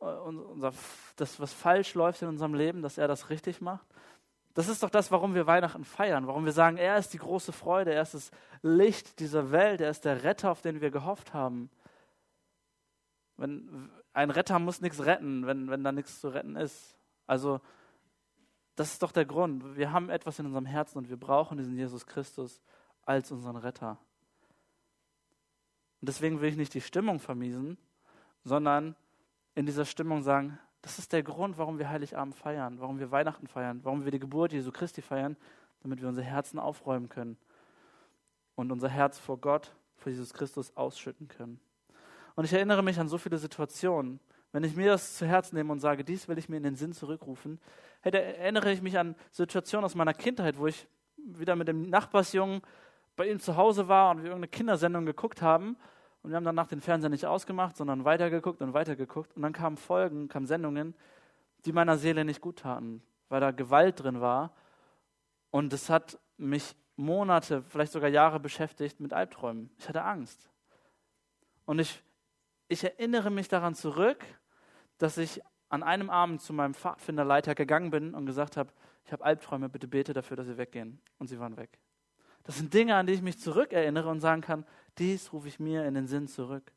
äh, 0.00 0.04
unser, 0.04 0.72
das, 1.16 1.40
was 1.40 1.52
falsch 1.52 1.94
läuft 1.94 2.22
in 2.22 2.28
unserem 2.28 2.54
Leben, 2.54 2.82
dass 2.82 2.98
er 2.98 3.08
das 3.08 3.30
richtig 3.30 3.60
macht? 3.60 3.86
Das 4.54 4.68
ist 4.68 4.84
doch 4.84 4.90
das, 4.90 5.10
warum 5.10 5.34
wir 5.34 5.48
Weihnachten 5.48 5.84
feiern, 5.84 6.28
warum 6.28 6.44
wir 6.44 6.52
sagen, 6.52 6.76
er 6.76 6.96
ist 6.96 7.12
die 7.12 7.18
große 7.18 7.52
Freude, 7.52 7.92
er 7.92 8.02
ist 8.02 8.14
das 8.14 8.30
Licht 8.62 9.18
dieser 9.18 9.50
Welt, 9.50 9.80
er 9.80 9.90
ist 9.90 10.04
der 10.04 10.22
Retter, 10.22 10.52
auf 10.52 10.62
den 10.62 10.80
wir 10.80 10.92
gehofft 10.92 11.34
haben. 11.34 11.68
Wenn, 13.36 13.90
ein 14.12 14.30
Retter 14.30 14.58
muss 14.58 14.80
nichts 14.80 15.04
retten, 15.04 15.46
wenn, 15.46 15.68
wenn 15.68 15.82
da 15.82 15.92
nichts 15.92 16.20
zu 16.20 16.28
retten 16.28 16.56
ist. 16.56 16.96
Also, 17.26 17.60
das 18.76 18.92
ist 18.92 19.02
doch 19.02 19.12
der 19.12 19.24
Grund. 19.24 19.76
Wir 19.76 19.92
haben 19.92 20.10
etwas 20.10 20.38
in 20.38 20.46
unserem 20.46 20.66
Herzen 20.66 20.98
und 20.98 21.08
wir 21.08 21.16
brauchen 21.16 21.58
diesen 21.58 21.76
Jesus 21.76 22.06
Christus 22.06 22.60
als 23.02 23.30
unseren 23.30 23.56
Retter. 23.56 23.98
Und 26.00 26.08
deswegen 26.08 26.40
will 26.40 26.50
ich 26.50 26.56
nicht 26.56 26.74
die 26.74 26.80
Stimmung 26.80 27.18
vermiesen, 27.18 27.78
sondern 28.42 28.96
in 29.54 29.66
dieser 29.66 29.84
Stimmung 29.84 30.22
sagen, 30.22 30.58
das 30.82 30.98
ist 30.98 31.12
der 31.12 31.22
Grund, 31.22 31.56
warum 31.56 31.78
wir 31.78 31.88
Heiligabend 31.88 32.34
feiern, 32.34 32.78
warum 32.78 32.98
wir 32.98 33.10
Weihnachten 33.10 33.46
feiern, 33.46 33.80
warum 33.84 34.04
wir 34.04 34.10
die 34.10 34.18
Geburt 34.18 34.52
Jesu 34.52 34.70
Christi 34.70 35.00
feiern, 35.00 35.36
damit 35.80 36.02
wir 36.02 36.08
unsere 36.08 36.26
Herzen 36.26 36.58
aufräumen 36.58 37.08
können 37.08 37.38
und 38.54 38.70
unser 38.70 38.88
Herz 38.88 39.18
vor 39.18 39.38
Gott, 39.38 39.74
vor 39.96 40.12
Jesus 40.12 40.34
Christus 40.34 40.76
ausschütten 40.76 41.28
können. 41.28 41.60
Und 42.34 42.44
ich 42.44 42.52
erinnere 42.52 42.82
mich 42.82 42.98
an 42.98 43.08
so 43.08 43.18
viele 43.18 43.38
Situationen. 43.38 44.20
Wenn 44.52 44.64
ich 44.64 44.76
mir 44.76 44.92
das 44.92 45.16
zu 45.16 45.26
Herzen 45.26 45.56
nehme 45.56 45.72
und 45.72 45.80
sage, 45.80 46.04
dies 46.04 46.28
will 46.28 46.38
ich 46.38 46.48
mir 46.48 46.56
in 46.56 46.62
den 46.62 46.76
Sinn 46.76 46.92
zurückrufen, 46.92 47.60
hey, 48.02 48.12
erinnere 48.12 48.72
ich 48.72 48.82
mich 48.82 48.98
an 48.98 49.16
Situationen 49.30 49.84
aus 49.84 49.94
meiner 49.94 50.14
Kindheit, 50.14 50.58
wo 50.58 50.66
ich 50.66 50.86
wieder 51.16 51.56
mit 51.56 51.68
dem 51.68 51.88
Nachbarsjungen 51.90 52.62
bei 53.16 53.28
ihm 53.28 53.40
zu 53.40 53.56
Hause 53.56 53.88
war 53.88 54.10
und 54.10 54.18
wir 54.18 54.26
irgendeine 54.26 54.48
Kindersendung 54.48 55.06
geguckt 55.06 55.42
haben. 55.42 55.76
Und 56.22 56.30
wir 56.30 56.36
haben 56.36 56.44
danach 56.44 56.66
den 56.66 56.80
Fernseher 56.80 57.10
nicht 57.10 57.26
ausgemacht, 57.26 57.76
sondern 57.76 58.04
weitergeguckt 58.04 58.62
und 58.62 58.74
weitergeguckt. 58.74 59.36
Und 59.36 59.42
dann 59.42 59.52
kamen 59.52 59.76
Folgen, 59.76 60.28
kamen 60.28 60.46
Sendungen, 60.46 60.94
die 61.64 61.72
meiner 61.72 61.98
Seele 61.98 62.24
nicht 62.24 62.40
gut 62.40 62.60
taten, 62.60 63.02
weil 63.28 63.40
da 63.40 63.50
Gewalt 63.50 64.02
drin 64.02 64.20
war. 64.20 64.54
Und 65.50 65.72
es 65.72 65.90
hat 65.90 66.18
mich 66.36 66.74
Monate, 66.96 67.62
vielleicht 67.68 67.92
sogar 67.92 68.08
Jahre 68.08 68.40
beschäftigt 68.40 69.00
mit 69.00 69.12
Albträumen. 69.12 69.70
Ich 69.78 69.88
hatte 69.88 70.02
Angst. 70.02 70.48
Und 71.66 71.78
ich 71.78 72.02
ich 72.68 72.84
erinnere 72.84 73.30
mich 73.30 73.48
daran 73.48 73.74
zurück, 73.74 74.24
dass 74.98 75.18
ich 75.18 75.40
an 75.68 75.82
einem 75.82 76.10
Abend 76.10 76.40
zu 76.40 76.52
meinem 76.52 76.74
Pfadfinderleiter 76.74 77.54
gegangen 77.54 77.90
bin 77.90 78.14
und 78.14 78.26
gesagt 78.26 78.56
habe, 78.56 78.70
ich 79.04 79.12
habe 79.12 79.24
Albträume, 79.24 79.68
bitte 79.68 79.88
bete 79.88 80.12
dafür, 80.12 80.36
dass 80.36 80.46
sie 80.46 80.56
weggehen. 80.56 81.00
Und 81.18 81.26
sie 81.26 81.38
waren 81.38 81.56
weg. 81.56 81.78
Das 82.44 82.56
sind 82.56 82.72
Dinge, 82.72 82.94
an 82.94 83.06
die 83.06 83.14
ich 83.14 83.22
mich 83.22 83.38
zurückerinnere 83.38 84.08
und 84.08 84.20
sagen 84.20 84.40
kann, 84.40 84.64
dies 84.98 85.32
rufe 85.32 85.48
ich 85.48 85.58
mir 85.58 85.84
in 85.84 85.94
den 85.94 86.06
Sinn 86.06 86.28
zurück. 86.28 86.72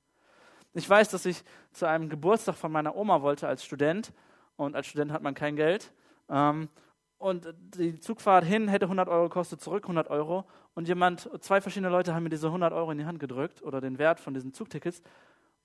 Ich 0.74 0.90
weiß, 0.90 1.10
dass 1.10 1.26
ich 1.26 1.44
zu 1.72 1.88
einem 1.88 2.10
Geburtstag 2.10 2.56
von 2.56 2.72
meiner 2.72 2.96
Oma 2.96 3.22
wollte 3.22 3.48
als 3.48 3.64
Student 3.64 4.14
und 4.56 4.76
als 4.76 4.88
Student 4.88 5.12
hat 5.12 5.22
man 5.22 5.34
kein 5.34 5.56
Geld. 5.56 5.92
Ähm, 6.30 6.70
und 7.18 7.54
die 7.76 8.00
Zugfahrt 8.00 8.46
hin 8.46 8.68
hätte 8.68 8.86
100 8.86 9.10
Euro 9.10 9.24
gekostet, 9.24 9.62
zurück 9.62 9.86
100 9.86 10.10
Euro. 10.10 10.46
Und 10.76 10.88
jemand, 10.88 11.30
zwei 11.44 11.62
verschiedene 11.62 11.90
Leute 11.90 12.14
haben 12.14 12.24
mir 12.24 12.30
diese 12.30 12.48
100 12.48 12.74
Euro 12.74 12.92
in 12.92 13.00
die 13.00 13.06
Hand 13.06 13.20
gedrückt 13.20 13.64
oder 13.64 13.82
den 13.82 13.98
Wert 13.98 14.20
von 14.20 14.34
diesen 14.34 14.54
Zugtickets. 14.54 15.02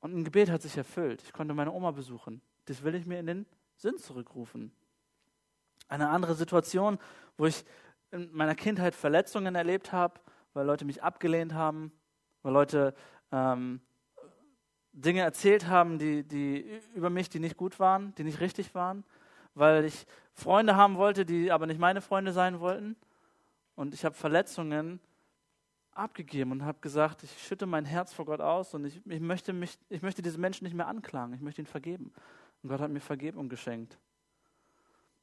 Und 0.02 0.16
ein 0.16 0.24
Gebet 0.24 0.50
hat 0.50 0.62
sich 0.62 0.76
erfüllt. 0.76 1.22
Ich 1.22 1.32
konnte 1.32 1.54
meine 1.54 1.70
Oma 1.70 1.92
besuchen. 1.92 2.42
Das 2.64 2.82
will 2.82 2.96
ich 2.96 3.06
mir 3.06 3.20
in 3.20 3.26
den 3.26 3.46
Sinn 3.76 3.98
zurückrufen. 3.98 4.72
Eine 5.88 6.08
andere 6.08 6.34
Situation, 6.34 6.98
wo 7.36 7.46
ich 7.46 7.64
in 8.10 8.28
meiner 8.32 8.56
Kindheit 8.56 8.96
Verletzungen 8.96 9.54
erlebt 9.54 9.92
habe, 9.92 10.20
weil 10.54 10.66
Leute 10.66 10.84
mich 10.84 11.04
abgelehnt 11.04 11.54
haben, 11.54 11.92
weil 12.42 12.52
Leute 12.52 12.94
ähm, 13.30 13.80
Dinge 14.92 15.20
erzählt 15.20 15.68
haben, 15.68 16.00
die, 16.00 16.24
die 16.24 16.80
über 16.94 17.08
mich, 17.08 17.28
die 17.28 17.38
nicht 17.38 17.56
gut 17.56 17.78
waren, 17.78 18.12
die 18.16 18.24
nicht 18.24 18.40
richtig 18.40 18.74
waren, 18.74 19.04
weil 19.54 19.84
ich 19.84 20.04
Freunde 20.34 20.74
haben 20.74 20.96
wollte, 20.96 21.24
die 21.24 21.52
aber 21.52 21.66
nicht 21.66 21.78
meine 21.78 22.00
Freunde 22.00 22.32
sein 22.32 22.58
wollten. 22.58 22.96
Und 23.76 23.94
ich 23.94 24.04
habe 24.04 24.16
Verletzungen 24.16 24.98
abgegeben 25.94 26.52
und 26.52 26.64
habe 26.64 26.78
gesagt, 26.80 27.22
ich 27.22 27.42
schütte 27.42 27.66
mein 27.66 27.84
Herz 27.84 28.12
vor 28.12 28.24
Gott 28.24 28.40
aus 28.40 28.74
und 28.74 28.84
ich, 28.84 29.00
ich, 29.06 29.20
möchte 29.20 29.52
mich, 29.52 29.78
ich 29.88 30.02
möchte 30.02 30.22
diese 30.22 30.38
Menschen 30.38 30.64
nicht 30.64 30.74
mehr 30.74 30.88
anklagen, 30.88 31.34
ich 31.34 31.40
möchte 31.40 31.62
ihn 31.62 31.66
vergeben. 31.66 32.12
Und 32.62 32.70
Gott 32.70 32.80
hat 32.80 32.90
mir 32.90 33.00
Vergebung 33.00 33.48
geschenkt. 33.48 33.98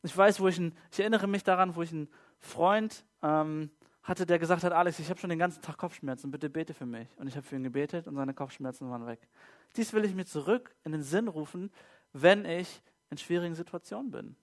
Ich 0.04 0.16
weiß, 0.16 0.40
wo 0.40 0.48
ich, 0.48 0.58
ein, 0.58 0.74
ich 0.92 1.00
erinnere 1.00 1.28
mich 1.28 1.44
daran, 1.44 1.76
wo 1.76 1.82
ich 1.82 1.92
einen 1.92 2.08
Freund 2.40 3.04
ähm, 3.22 3.70
hatte, 4.04 4.26
der 4.26 4.40
gesagt 4.40 4.64
hat, 4.64 4.72
Alex, 4.72 5.00
ich 5.00 5.10
habe 5.10 5.20
schon 5.20 5.30
den 5.30 5.40
ganzen 5.40 5.62
Tag 5.62 5.78
Kopfschmerzen, 5.78 6.32
bitte 6.32 6.50
bete 6.50 6.74
für 6.74 6.86
mich. 6.86 7.08
Und 7.18 7.28
ich 7.28 7.36
habe 7.36 7.46
für 7.46 7.56
ihn 7.56 7.64
gebetet 7.64 8.08
und 8.08 8.16
seine 8.16 8.34
Kopfschmerzen 8.34 8.90
waren 8.90 9.06
weg. 9.06 9.20
Dies 9.76 9.94
will 9.94 10.06
ich 10.06 10.16
mir 10.16 10.26
zurück 10.26 10.74
in 10.84 10.92
den 10.92 11.04
Sinn 11.04 11.28
rufen, 11.28 11.72
wenn 12.14 12.46
ich 12.46 12.82
in 13.10 13.18
schwierigen 13.18 13.56
Situationen 13.56 14.12
bin. 14.12 14.36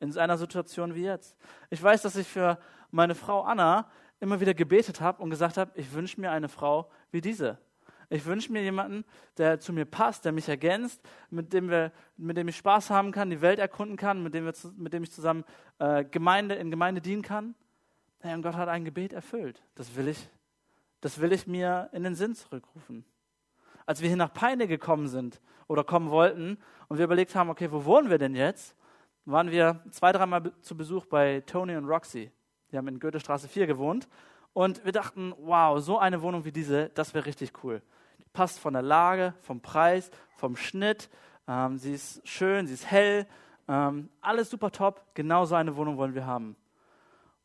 In 0.00 0.16
einer 0.18 0.36
Situation 0.36 0.94
wie 0.94 1.04
jetzt. 1.04 1.36
Ich 1.70 1.82
weiß, 1.82 2.02
dass 2.02 2.16
ich 2.16 2.26
für 2.26 2.58
meine 2.90 3.14
Frau 3.14 3.42
Anna 3.42 3.88
immer 4.20 4.40
wieder 4.40 4.54
gebetet 4.54 5.00
habe 5.00 5.22
und 5.22 5.30
gesagt 5.30 5.56
habe, 5.56 5.72
ich 5.74 5.92
wünsche 5.92 6.20
mir 6.20 6.30
eine 6.30 6.48
Frau 6.48 6.90
wie 7.10 7.20
diese. 7.20 7.58
Ich 8.08 8.24
wünsche 8.24 8.52
mir 8.52 8.62
jemanden, 8.62 9.04
der 9.36 9.58
zu 9.58 9.72
mir 9.72 9.84
passt, 9.84 10.24
der 10.24 10.32
mich 10.32 10.48
ergänzt, 10.48 11.00
mit 11.28 11.52
dem, 11.52 11.68
wir, 11.68 11.92
mit 12.16 12.36
dem 12.36 12.46
ich 12.48 12.56
Spaß 12.56 12.90
haben 12.90 13.10
kann, 13.10 13.30
die 13.30 13.40
Welt 13.40 13.58
erkunden 13.58 13.96
kann, 13.96 14.22
mit 14.22 14.32
dem, 14.32 14.44
wir, 14.44 14.54
mit 14.76 14.92
dem 14.92 15.02
ich 15.02 15.10
zusammen 15.10 15.44
äh, 15.78 16.04
Gemeinde, 16.04 16.54
in 16.54 16.70
Gemeinde 16.70 17.00
dienen 17.00 17.22
kann. 17.22 17.54
Hey, 18.20 18.34
und 18.34 18.42
Gott 18.42 18.54
hat 18.54 18.68
ein 18.68 18.84
Gebet 18.84 19.12
erfüllt. 19.12 19.62
Das 19.74 19.96
will 19.96 20.08
ich 20.08 20.28
Das 21.00 21.20
will 21.20 21.32
ich 21.32 21.46
mir 21.46 21.88
in 21.92 22.02
den 22.02 22.14
Sinn 22.14 22.34
zurückrufen. 22.34 23.04
Als 23.84 24.00
wir 24.00 24.08
hier 24.08 24.16
nach 24.16 24.32
Peine 24.32 24.66
gekommen 24.66 25.08
sind 25.08 25.40
oder 25.68 25.84
kommen 25.84 26.10
wollten 26.10 26.58
und 26.88 26.98
wir 26.98 27.04
überlegt 27.04 27.34
haben, 27.34 27.50
okay, 27.50 27.70
wo 27.70 27.84
wohnen 27.84 28.10
wir 28.10 28.18
denn 28.18 28.34
jetzt? 28.34 28.74
Waren 29.24 29.50
wir 29.50 29.84
zwei, 29.90 30.12
dreimal 30.12 30.52
zu 30.62 30.76
Besuch 30.76 31.06
bei 31.06 31.42
Tony 31.46 31.76
und 31.76 31.86
Roxy. 31.86 32.30
Die 32.70 32.76
haben 32.76 32.88
in 32.88 33.00
Goethestraße 33.00 33.48
4 33.48 33.66
gewohnt. 33.66 34.08
Und 34.52 34.84
wir 34.84 34.92
dachten, 34.92 35.34
wow, 35.38 35.80
so 35.80 35.98
eine 35.98 36.22
Wohnung 36.22 36.44
wie 36.44 36.52
diese, 36.52 36.88
das 36.90 37.14
wäre 37.14 37.26
richtig 37.26 37.52
cool. 37.62 37.82
Die 38.18 38.24
passt 38.32 38.58
von 38.58 38.72
der 38.72 38.82
Lage, 38.82 39.34
vom 39.42 39.60
Preis, 39.60 40.10
vom 40.36 40.56
Schnitt. 40.56 41.10
Ähm, 41.46 41.76
sie 41.78 41.94
ist 41.94 42.26
schön, 42.26 42.66
sie 42.66 42.74
ist 42.74 42.90
hell. 42.90 43.26
Ähm, 43.68 44.08
alles 44.20 44.50
super 44.50 44.70
top. 44.70 45.04
Genau 45.14 45.44
so 45.44 45.54
eine 45.54 45.76
Wohnung 45.76 45.96
wollen 45.98 46.14
wir 46.14 46.26
haben. 46.26 46.56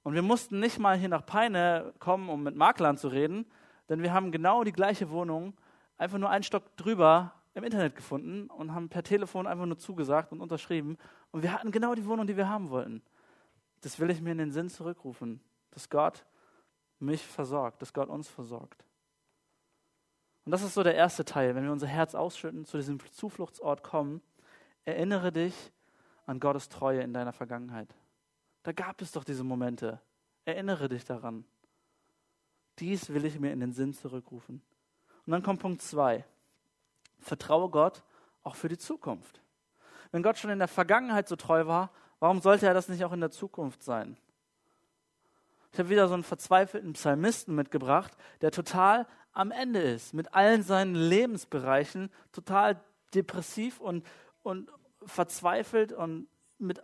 Und 0.04 0.14
wir 0.16 0.22
mussten 0.22 0.60
nicht 0.60 0.80
mal 0.80 0.98
hier 0.98 1.10
nach 1.10 1.26
Peine 1.26 1.94
kommen, 2.00 2.30
um 2.30 2.44
mit 2.44 2.56
Maklern 2.56 2.98
zu 2.98 3.08
reden, 3.10 3.46
denn 3.90 4.02
wir 4.02 4.14
haben 4.14 4.32
genau 4.32 4.64
die 4.64 4.72
gleiche 4.72 5.10
Wohnung, 5.10 5.54
einfach 5.98 6.18
nur 6.18 6.30
einen 6.30 6.44
Stock 6.44 6.76
drüber 6.76 7.34
im 7.54 7.64
Internet 7.64 7.96
gefunden 7.96 8.48
und 8.50 8.74
haben 8.74 8.90
per 8.90 9.04
Telefon 9.04 9.46
einfach 9.46 9.66
nur 9.66 9.78
zugesagt 9.78 10.32
und 10.32 10.42
unterschrieben. 10.42 10.98
Und 11.32 11.44
wir 11.44 11.54
hatten 11.54 11.72
genau 11.72 11.94
die 11.94 12.06
Wohnung, 12.06 12.26
die 12.26 12.38
wir 12.38 12.50
haben 12.50 12.70
wollten. 12.70 13.04
Das 13.82 14.00
will 14.00 14.10
ich 14.10 14.22
mir 14.22 14.32
in 14.32 14.38
den 14.38 14.52
Sinn 14.52 14.70
zurückrufen, 14.70 15.42
dass 15.72 15.90
Gott 15.90 16.26
mich 17.00 17.26
versorgt, 17.26 17.82
dass 17.82 17.94
Gott 17.94 18.10
uns 18.10 18.28
versorgt. 18.28 18.86
Und 20.46 20.52
das 20.52 20.64
ist 20.64 20.74
so 20.74 20.84
der 20.84 20.96
erste 20.96 21.26
Teil, 21.26 21.56
wenn 21.56 21.64
wir 21.64 21.72
unser 21.72 21.88
Herz 21.88 22.16
ausschütten, 22.16 22.66
zu 22.66 22.78
diesem 22.78 23.00
Zufluchtsort 23.12 23.84
kommen, 23.84 24.22
erinnere 24.86 25.32
dich 25.32 25.72
an 26.26 26.40
Gottes 26.40 26.70
Treue 26.70 27.02
in 27.02 27.14
deiner 27.14 27.34
Vergangenheit. 27.34 27.94
Da 28.64 28.72
gab 28.72 29.02
es 29.02 29.12
doch 29.12 29.24
diese 29.24 29.44
Momente. 29.44 30.00
Erinnere 30.46 30.90
dich 30.90 31.06
daran. 31.06 31.46
Dies 32.80 33.10
will 33.10 33.26
ich 33.26 33.40
mir 33.40 33.52
in 33.52 33.60
den 33.60 33.74
Sinn 33.74 33.94
zurückrufen. 33.94 34.62
Und 35.26 35.32
dann 35.32 35.44
kommt 35.44 35.62
Punkt 35.62 35.82
zwei. 35.82 36.26
Vertraue 37.20 37.70
Gott 37.70 38.04
auch 38.44 38.56
für 38.56 38.70
die 38.70 38.78
Zukunft. 38.78 39.42
Wenn 40.12 40.24
Gott 40.24 40.38
schon 40.38 40.50
in 40.50 40.60
der 40.60 40.68
Vergangenheit 40.68 41.28
so 41.28 41.36
treu 41.36 41.68
war, 41.68 41.92
warum 42.22 42.40
sollte 42.40 42.68
er 42.68 42.74
das 42.74 42.88
nicht 42.88 43.04
auch 43.04 43.12
in 43.12 43.20
der 43.20 43.32
Zukunft 43.32 43.84
sein? 43.84 44.16
Ich 45.74 45.80
habe 45.80 45.90
wieder 45.90 46.08
so 46.08 46.14
einen 46.14 46.24
verzweifelten 46.24 46.94
Psalmisten 46.94 47.56
mitgebracht, 47.56 48.16
der 48.42 48.52
total 48.52 49.08
am 49.34 49.52
Ende 49.52 49.82
ist, 49.82 50.14
mit 50.14 50.34
allen 50.34 50.64
seinen 50.64 50.96
Lebensbereichen, 50.96 52.10
total 52.32 52.80
depressiv 53.14 53.80
und, 53.80 54.06
und 54.44 54.70
verzweifelt 55.06 55.92
und 55.94 56.28
mit 56.58 56.82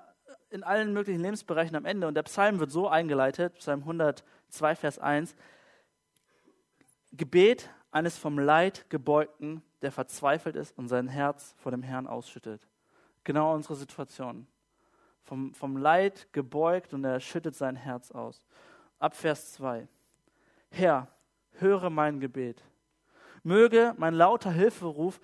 in 0.49 0.63
allen 0.63 0.93
möglichen 0.93 1.21
Lebensbereichen 1.21 1.75
am 1.75 1.85
Ende. 1.85 2.07
Und 2.07 2.15
der 2.15 2.23
Psalm 2.23 2.59
wird 2.59 2.71
so 2.71 2.87
eingeleitet, 2.87 3.55
Psalm 3.55 3.81
102, 3.81 4.75
Vers 4.75 4.97
1, 4.97 5.35
Gebet 7.11 7.69
eines 7.91 8.17
vom 8.17 8.39
Leid 8.39 8.89
gebeugten, 8.89 9.61
der 9.81 9.91
verzweifelt 9.91 10.55
ist 10.55 10.77
und 10.77 10.87
sein 10.87 11.07
Herz 11.07 11.53
vor 11.57 11.71
dem 11.71 11.83
Herrn 11.83 12.07
ausschüttet. 12.07 12.65
Genau 13.23 13.53
unsere 13.53 13.75
Situation. 13.75 14.47
Vom, 15.27 15.53
vom 15.53 15.75
Leid 15.75 16.29
gebeugt 16.31 16.93
und 16.93 17.03
er 17.03 17.19
schüttet 17.19 17.53
sein 17.53 17.75
Herz 17.75 18.11
aus. 18.11 18.45
Ab 18.97 19.13
Vers 19.13 19.51
2. 19.55 19.85
Herr, 20.69 21.09
höre 21.51 21.89
mein 21.89 22.21
Gebet. 22.21 22.63
Möge 23.43 23.93
mein 23.97 24.13
lauter 24.13 24.51
Hilferuf 24.51 25.19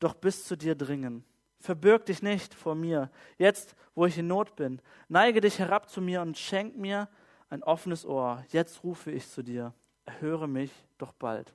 doch 0.00 0.12
bis 0.12 0.44
zu 0.44 0.54
dir 0.54 0.74
dringen. 0.74 1.24
Verbirg 1.60 2.04
dich 2.04 2.20
nicht 2.20 2.52
vor 2.52 2.74
mir, 2.74 3.10
jetzt, 3.38 3.74
wo 3.94 4.04
ich 4.04 4.18
in 4.18 4.26
Not 4.26 4.54
bin. 4.54 4.82
Neige 5.08 5.40
dich 5.40 5.58
herab 5.58 5.88
zu 5.88 6.02
mir 6.02 6.20
und 6.20 6.36
schenk 6.36 6.76
mir 6.76 7.08
ein 7.48 7.62
offenes 7.62 8.04
Ohr. 8.04 8.44
Jetzt 8.50 8.84
rufe 8.84 9.10
ich 9.10 9.26
zu 9.30 9.42
dir. 9.42 9.72
Erhöre 10.04 10.46
mich 10.46 10.72
doch 10.98 11.12
bald. 11.12 11.54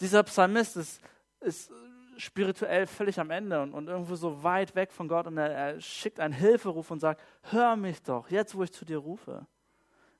Dieser 0.00 0.22
Psalmist 0.22 0.76
ist, 0.76 1.00
ist 1.40 1.72
spirituell 2.18 2.86
völlig 2.86 3.18
am 3.18 3.30
Ende 3.30 3.62
und, 3.62 3.72
und 3.72 3.88
irgendwo 3.88 4.14
so 4.16 4.42
weit 4.42 4.74
weg 4.74 4.92
von 4.92 5.08
Gott 5.08 5.26
und 5.26 5.38
er, 5.38 5.50
er 5.50 5.80
schickt 5.80 6.20
einen 6.20 6.34
Hilferuf 6.34 6.90
und 6.90 7.00
sagt, 7.00 7.22
hör 7.50 7.76
mich 7.76 8.02
doch, 8.02 8.28
jetzt, 8.30 8.54
wo 8.54 8.62
ich 8.62 8.72
zu 8.72 8.84
dir 8.84 8.98
rufe. 8.98 9.46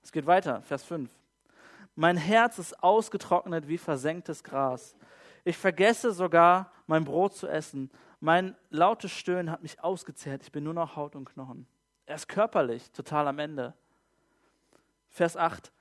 Es 0.02 0.12
geht 0.12 0.26
weiter, 0.26 0.62
Vers 0.62 0.84
5. 0.84 1.10
Mein 1.94 2.16
Herz 2.16 2.58
ist 2.58 2.82
ausgetrocknet 2.82 3.68
wie 3.68 3.78
versenktes 3.78 4.42
Gras. 4.42 4.96
Ich 5.44 5.58
vergesse 5.58 6.12
sogar, 6.12 6.72
mein 6.86 7.04
Brot 7.04 7.34
zu 7.34 7.48
essen 7.48 7.90
mein 8.20 8.56
lautes 8.70 9.12
Stöhnen 9.12 9.50
hat 9.50 9.62
mich 9.62 9.82
ausgezehrt. 9.82 10.42
Ich 10.42 10.52
bin 10.52 10.64
nur 10.64 10.74
noch 10.74 10.96
Haut 10.96 11.14
und 11.14 11.26
Knochen. 11.26 11.66
Er 12.06 12.16
ist 12.16 12.28
körperlich 12.28 12.90
total 12.90 13.28
am 13.28 13.38
Ende. 13.38 13.74
Vers 15.08 15.36
8. 15.36 15.72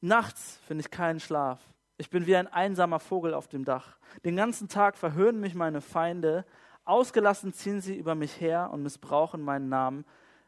Nachts 0.00 0.58
finde 0.66 0.82
ich 0.82 0.90
keinen 0.90 1.20
Schlaf. 1.20 1.60
Ich 2.02 2.10
bin 2.10 2.26
wie 2.26 2.34
ein 2.34 2.48
einsamer 2.48 2.98
Vogel 2.98 3.32
auf 3.32 3.46
dem 3.46 3.64
Dach. 3.64 3.96
Den 4.24 4.34
ganzen 4.34 4.66
Tag 4.66 4.96
verhöhnen 4.96 5.40
mich 5.40 5.54
meine 5.54 5.80
Feinde. 5.80 6.44
Ausgelassen 6.84 7.52
ziehen 7.52 7.80
sie 7.80 7.96
über 7.96 8.16
mich 8.16 8.40
her 8.40 8.70
und 8.72 8.82
missbrauchen 8.82 9.40
meinen 9.40 9.68
Namen, 9.68 10.04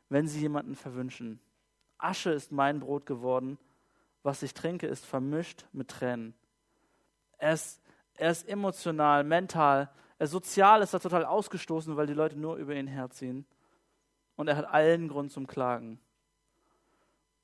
wenn 0.08 0.26
sie 0.26 0.40
jemanden 0.40 0.74
verwünschen. 0.74 1.38
Asche 1.96 2.32
ist 2.32 2.50
mein 2.50 2.80
Brot 2.80 3.06
geworden. 3.06 3.56
Was 4.24 4.42
ich 4.42 4.52
trinke, 4.52 4.88
ist 4.88 5.06
vermischt 5.06 5.64
mit 5.72 5.86
Tränen. 5.86 6.34
Er 7.38 7.52
ist, 7.52 7.80
er 8.14 8.32
ist 8.32 8.48
emotional, 8.48 9.22
mental 9.22 9.88
sozial 10.26 10.82
ist 10.82 10.92
er 10.92 10.98
total 10.98 11.24
ausgestoßen, 11.24 11.96
weil 11.96 12.08
die 12.08 12.14
Leute 12.14 12.36
nur 12.36 12.56
über 12.56 12.74
ihn 12.74 12.88
herziehen. 12.88 13.46
Und 14.34 14.48
er 14.48 14.56
hat 14.56 14.66
allen 14.66 15.06
Grund 15.06 15.30
zum 15.30 15.46
Klagen. 15.46 16.00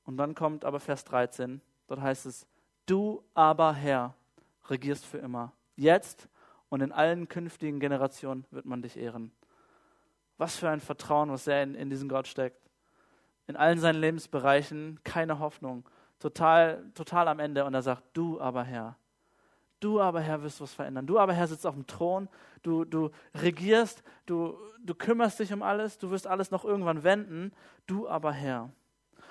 Und 0.03 0.17
dann 0.17 0.35
kommt 0.35 0.65
aber 0.65 0.81
Vers 0.81 1.05
13. 1.05 1.61
Dort 1.87 2.01
heißt 2.01 2.25
es, 2.25 2.45
du 2.85 3.23
aber 3.33 3.73
Herr 3.73 4.15
regierst 4.69 5.05
für 5.05 5.17
immer. 5.17 5.51
Jetzt 5.75 6.27
und 6.69 6.81
in 6.81 6.91
allen 6.91 7.27
künftigen 7.27 7.79
Generationen 7.79 8.45
wird 8.51 8.65
man 8.65 8.81
dich 8.81 8.97
ehren. 8.97 9.31
Was 10.37 10.57
für 10.57 10.69
ein 10.69 10.79
Vertrauen, 10.79 11.31
was 11.31 11.47
er 11.47 11.63
in, 11.63 11.75
in 11.75 11.89
diesen 11.89 12.09
Gott 12.09 12.27
steckt. 12.27 12.57
In 13.47 13.55
allen 13.55 13.79
seinen 13.79 13.99
Lebensbereichen 13.99 14.99
keine 15.03 15.39
Hoffnung. 15.39 15.83
Total, 16.19 16.83
total 16.93 17.27
am 17.27 17.39
Ende. 17.39 17.65
Und 17.65 17.73
er 17.73 17.81
sagt, 17.81 18.03
du 18.13 18.39
aber 18.39 18.63
Herr 18.63 18.95
Du 19.81 19.99
aber, 19.99 20.21
Herr, 20.21 20.43
wirst 20.43 20.61
was 20.61 20.73
verändern. 20.73 21.07
Du 21.07 21.17
aber, 21.17 21.33
Herr, 21.33 21.47
sitzt 21.47 21.65
auf 21.65 21.73
dem 21.73 21.87
Thron. 21.87 22.29
Du, 22.61 22.85
du 22.85 23.09
regierst. 23.33 24.03
Du, 24.27 24.55
du 24.79 24.93
kümmerst 24.93 25.39
dich 25.39 25.51
um 25.51 25.63
alles. 25.63 25.97
Du 25.97 26.11
wirst 26.11 26.27
alles 26.27 26.51
noch 26.51 26.63
irgendwann 26.63 27.03
wenden. 27.03 27.51
Du 27.87 28.07
aber, 28.07 28.31
Herr. 28.31 28.69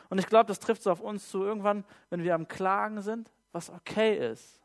Und 0.08 0.18
ich 0.18 0.26
glaube, 0.26 0.46
das 0.46 0.58
trifft 0.58 0.82
so 0.82 0.90
auf 0.90 1.00
uns 1.00 1.30
zu. 1.30 1.44
Irgendwann, 1.44 1.84
wenn 2.10 2.24
wir 2.24 2.34
am 2.34 2.48
Klagen 2.48 3.00
sind, 3.00 3.30
was 3.52 3.70
okay 3.70 4.32
ist, 4.32 4.60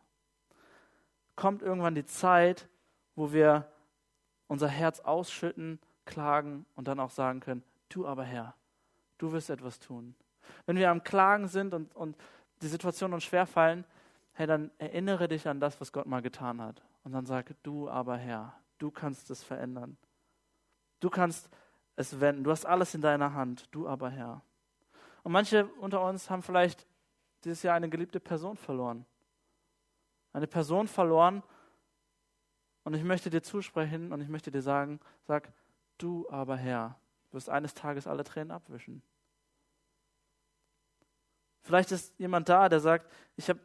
kommt 1.36 1.62
irgendwann 1.62 1.96
die 1.96 2.06
Zeit, 2.06 2.68
wo 3.16 3.32
wir 3.32 3.68
unser 4.48 4.68
Herz 4.68 5.00
ausschütten, 5.00 5.80
klagen 6.06 6.66
und 6.76 6.88
dann 6.88 7.00
auch 7.00 7.10
sagen 7.10 7.40
können, 7.40 7.64
du 7.90 8.08
aber 8.08 8.24
Herr, 8.24 8.56
du 9.18 9.32
wirst 9.32 9.50
etwas 9.50 9.80
tun. 9.80 10.16
Wenn 10.66 10.78
wir 10.78 10.90
am 10.90 11.04
Klagen 11.04 11.48
sind 11.48 11.74
und, 11.74 11.96
und 11.96 12.16
die 12.62 12.68
Situation 12.68 13.14
uns 13.14 13.24
schwerfallen, 13.24 13.86
hey, 14.34 14.48
dann 14.48 14.72
erinnere 14.78 15.28
dich 15.28 15.48
an 15.48 15.60
das, 15.60 15.80
was 15.82 15.92
Gott 15.92 16.06
mal 16.06 16.22
getan 16.22 16.62
hat. 16.62 16.82
Und 17.04 17.14
dann 17.14 17.26
sage, 17.26 17.56
du 17.64 17.90
aber 17.90 18.18
Herr, 18.18 18.56
du 18.78 18.92
kannst 18.92 19.30
es 19.30 19.44
verändern. 19.44 19.98
Du 21.00 21.10
kannst 21.10 21.50
es 21.96 22.20
wenden. 22.20 22.44
Du 22.44 22.52
hast 22.52 22.66
alles 22.66 22.94
in 22.94 23.02
deiner 23.02 23.34
Hand. 23.34 23.68
Du 23.72 23.88
aber 23.88 24.10
Herr. 24.10 24.42
Und 25.24 25.32
manche 25.32 25.66
unter 25.80 26.04
uns 26.06 26.30
haben 26.30 26.44
vielleicht 26.44 26.86
dieses 27.46 27.64
Jahr 27.64 27.76
eine 27.76 27.90
geliebte 27.90 28.20
Person 28.20 28.58
verloren. 28.58 29.06
Eine 30.34 30.48
Person 30.48 30.88
verloren. 30.88 31.44
Und 32.84 32.94
ich 32.94 33.04
möchte 33.04 33.30
dir 33.30 33.42
zusprechen 33.42 34.12
und 34.12 34.22
ich 34.22 34.28
möchte 34.28 34.52
dir 34.52 34.62
sagen, 34.62 35.00
sag, 35.24 35.52
du 35.98 36.30
aber 36.30 36.58
Herr, 36.58 37.00
wirst 37.32 37.50
eines 37.50 37.74
Tages 37.74 38.08
alle 38.08 38.24
Tränen 38.24 38.52
abwischen. 38.52 39.02
Vielleicht 41.62 41.92
ist 41.92 42.14
jemand 42.20 42.50
da, 42.50 42.70
der 42.70 42.80
sagt, 42.80 43.12
ich 43.38 43.50
habe 43.50 43.60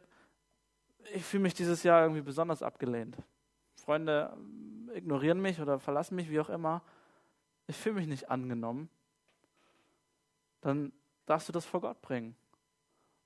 ich 1.13 1.23
fühle 1.23 1.43
mich 1.43 1.53
dieses 1.53 1.83
Jahr 1.83 2.03
irgendwie 2.03 2.21
besonders 2.21 2.63
abgelehnt. 2.63 3.17
Freunde 3.75 4.35
ignorieren 4.93 5.41
mich 5.41 5.59
oder 5.59 5.79
verlassen 5.79 6.15
mich, 6.15 6.29
wie 6.29 6.39
auch 6.39 6.49
immer. 6.49 6.83
Ich 7.67 7.75
fühle 7.75 7.95
mich 7.95 8.07
nicht 8.07 8.29
angenommen. 8.29 8.89
Dann 10.61 10.93
darfst 11.25 11.49
du 11.49 11.51
das 11.51 11.65
vor 11.65 11.81
Gott 11.81 12.01
bringen 12.01 12.35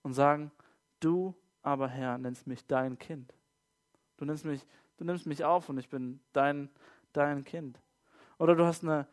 und 0.05 0.13
sagen, 0.13 0.51
du 0.99 1.33
aber 1.63 1.87
Herr 1.87 2.19
nennst 2.19 2.45
mich 2.45 2.63
dein 2.67 2.99
Kind. 2.99 3.33
Du 4.17 4.25
nimmst 4.25 4.45
mich, 4.45 4.63
du 4.97 5.03
nimmst 5.03 5.25
mich 5.25 5.43
auf 5.43 5.67
und 5.67 5.79
ich 5.79 5.89
bin 5.89 6.19
dein, 6.31 6.69
dein 7.11 7.43
Kind. 7.43 7.81
Oder 8.37 8.55
du 8.55 8.65
hast 8.65 8.83
eine, 8.83 9.07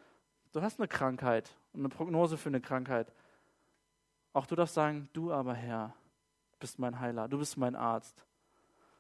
du 0.53 0.61
hast 0.61 0.79
eine 0.79 0.89
Krankheit 0.89 1.51
und 1.73 1.81
eine 1.81 1.89
Prognose 1.89 2.37
für 2.37 2.51
eine 2.51 2.61
Krankheit. 2.61 3.11
Auch 4.35 4.45
du 4.45 4.55
darfst 4.55 4.75
sagen, 4.75 5.09
du 5.15 5.33
aber 5.33 5.55
Herr 5.55 5.95
bist 6.61 6.79
mein 6.79 7.01
Heiler, 7.01 7.27
du 7.27 7.39
bist 7.39 7.57
mein 7.57 7.75
Arzt. 7.75 8.27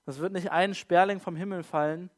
Das 0.07 0.19
wird 0.19 0.33
nicht 0.33 0.51
ein 0.51 0.75
Sperling 0.75 1.21
vom 1.21 1.37
Himmel 1.37 1.63
fallen, 1.63 2.09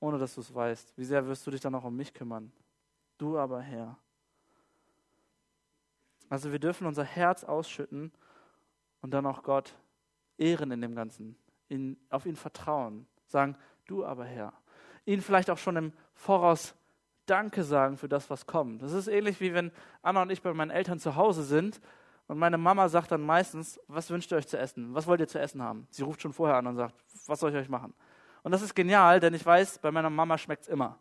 ohne 0.00 0.18
dass 0.18 0.34
du 0.34 0.40
es 0.40 0.52
weißt. 0.52 0.94
Wie 0.96 1.04
sehr 1.04 1.24
wirst 1.28 1.46
du 1.46 1.52
dich 1.52 1.60
dann 1.60 1.76
auch 1.76 1.84
um 1.84 1.94
mich 1.94 2.12
kümmern? 2.12 2.50
Du 3.18 3.38
aber, 3.38 3.60
Herr. 3.60 3.96
Also 6.28 6.50
wir 6.50 6.58
dürfen 6.58 6.88
unser 6.88 7.04
Herz 7.04 7.44
ausschütten 7.44 8.10
und 9.04 9.10
dann 9.10 9.26
auch 9.26 9.42
Gott 9.42 9.74
ehren 10.38 10.70
in 10.70 10.80
dem 10.80 10.94
Ganzen. 10.94 11.36
ihn, 11.68 11.98
auf 12.08 12.24
ihn 12.24 12.36
vertrauen, 12.36 13.06
sagen, 13.26 13.54
du 13.86 14.02
aber 14.02 14.24
Herr. 14.24 14.54
Ihn 15.04 15.20
vielleicht 15.20 15.50
auch 15.50 15.58
schon 15.58 15.76
im 15.76 15.92
Voraus 16.14 16.74
Danke 17.26 17.64
sagen 17.64 17.98
für 17.98 18.08
das, 18.08 18.30
was 18.30 18.46
kommt. 18.46 18.82
Das 18.82 18.92
ist 18.92 19.08
ähnlich 19.08 19.42
wie 19.42 19.52
wenn 19.52 19.72
Anna 20.00 20.22
und 20.22 20.30
ich 20.30 20.40
bei 20.40 20.54
meinen 20.54 20.70
Eltern 20.70 20.98
zu 20.98 21.16
Hause 21.16 21.42
sind 21.42 21.82
und 22.28 22.38
meine 22.38 22.56
Mama 22.56 22.88
sagt 22.88 23.12
dann 23.12 23.20
meistens, 23.20 23.78
was 23.88 24.08
wünscht 24.08 24.32
ihr 24.32 24.38
euch 24.38 24.48
zu 24.48 24.58
essen? 24.58 24.94
Was 24.94 25.06
wollt 25.06 25.20
ihr 25.20 25.28
zu 25.28 25.38
essen 25.38 25.60
haben? 25.60 25.86
Sie 25.90 26.02
ruft 26.02 26.22
schon 26.22 26.32
vorher 26.32 26.56
an 26.56 26.66
und 26.66 26.76
sagt, 26.76 26.94
was 27.26 27.40
soll 27.40 27.50
ich 27.50 27.56
euch 27.56 27.68
machen? 27.68 27.92
Und 28.42 28.52
das 28.52 28.62
ist 28.62 28.74
genial, 28.74 29.20
denn 29.20 29.34
ich 29.34 29.44
weiß, 29.44 29.80
bei 29.80 29.90
meiner 29.90 30.08
Mama 30.08 30.38
schmeckt 30.38 30.62
es 30.62 30.68
immer. 30.68 30.98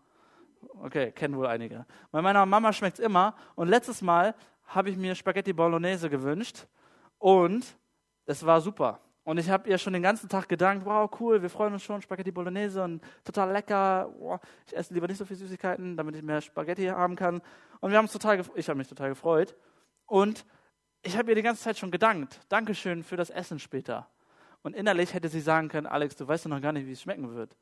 Okay, 0.81 1.13
kennen 1.13 1.37
wohl 1.37 1.47
einige. 1.47 1.85
Bei 2.11 2.21
meiner 2.21 2.45
Mama 2.45 2.73
schmeckt 2.73 2.99
es 2.99 3.05
immer. 3.05 3.33
Und 3.55 3.69
letztes 3.69 4.01
Mal 4.01 4.35
habe 4.65 4.89
ich 4.89 4.97
mir 4.97 5.15
Spaghetti 5.15 5.53
Bolognese 5.53 6.09
gewünscht 6.09 6.67
und 7.17 7.77
es 8.25 8.45
war 8.45 8.61
super. 8.61 8.99
Und 9.25 9.37
ich 9.37 9.49
habe 9.49 9.69
ihr 9.69 9.77
schon 9.77 9.93
den 9.93 10.03
ganzen 10.03 10.27
Tag 10.27 10.49
gedankt, 10.49 10.85
wow, 10.85 11.09
cool, 11.19 11.41
wir 11.41 11.49
freuen 11.49 11.73
uns 11.73 11.83
schon, 11.83 12.01
Spaghetti 12.01 12.31
Bolognese 12.31 12.83
und 12.83 13.01
total 13.23 13.51
lecker. 13.53 14.13
Wow, 14.17 14.41
ich 14.67 14.75
esse 14.75 14.93
lieber 14.93 15.07
nicht 15.07 15.17
so 15.17 15.25
viel 15.25 15.37
Süßigkeiten, 15.37 15.95
damit 15.95 16.15
ich 16.15 16.21
mehr 16.21 16.41
Spaghetti 16.41 16.87
haben 16.87 17.15
kann. 17.15 17.41
Und 17.79 17.91
wir 17.91 17.97
haben 17.97 18.05
uns 18.05 18.11
total, 18.11 18.41
ich 18.55 18.67
habe 18.67 18.77
mich 18.77 18.87
total 18.87 19.09
gefreut. 19.09 19.55
Und 20.07 20.45
ich 21.01 21.17
habe 21.17 21.31
ihr 21.31 21.35
die 21.35 21.41
ganze 21.41 21.63
Zeit 21.63 21.77
schon 21.77 21.91
gedankt. 21.91 22.41
Dankeschön 22.49 23.03
für 23.03 23.15
das 23.15 23.29
Essen 23.29 23.59
später. 23.59 24.07
Und 24.61 24.75
innerlich 24.75 25.13
hätte 25.13 25.29
sie 25.29 25.41
sagen 25.41 25.69
können, 25.69 25.87
Alex, 25.87 26.15
du 26.17 26.27
weißt 26.27 26.45
doch 26.45 26.49
noch 26.49 26.61
gar 26.61 26.73
nicht, 26.73 26.87
wie 26.87 26.93
es 26.93 27.01
schmecken 27.01 27.33
wird. 27.33 27.55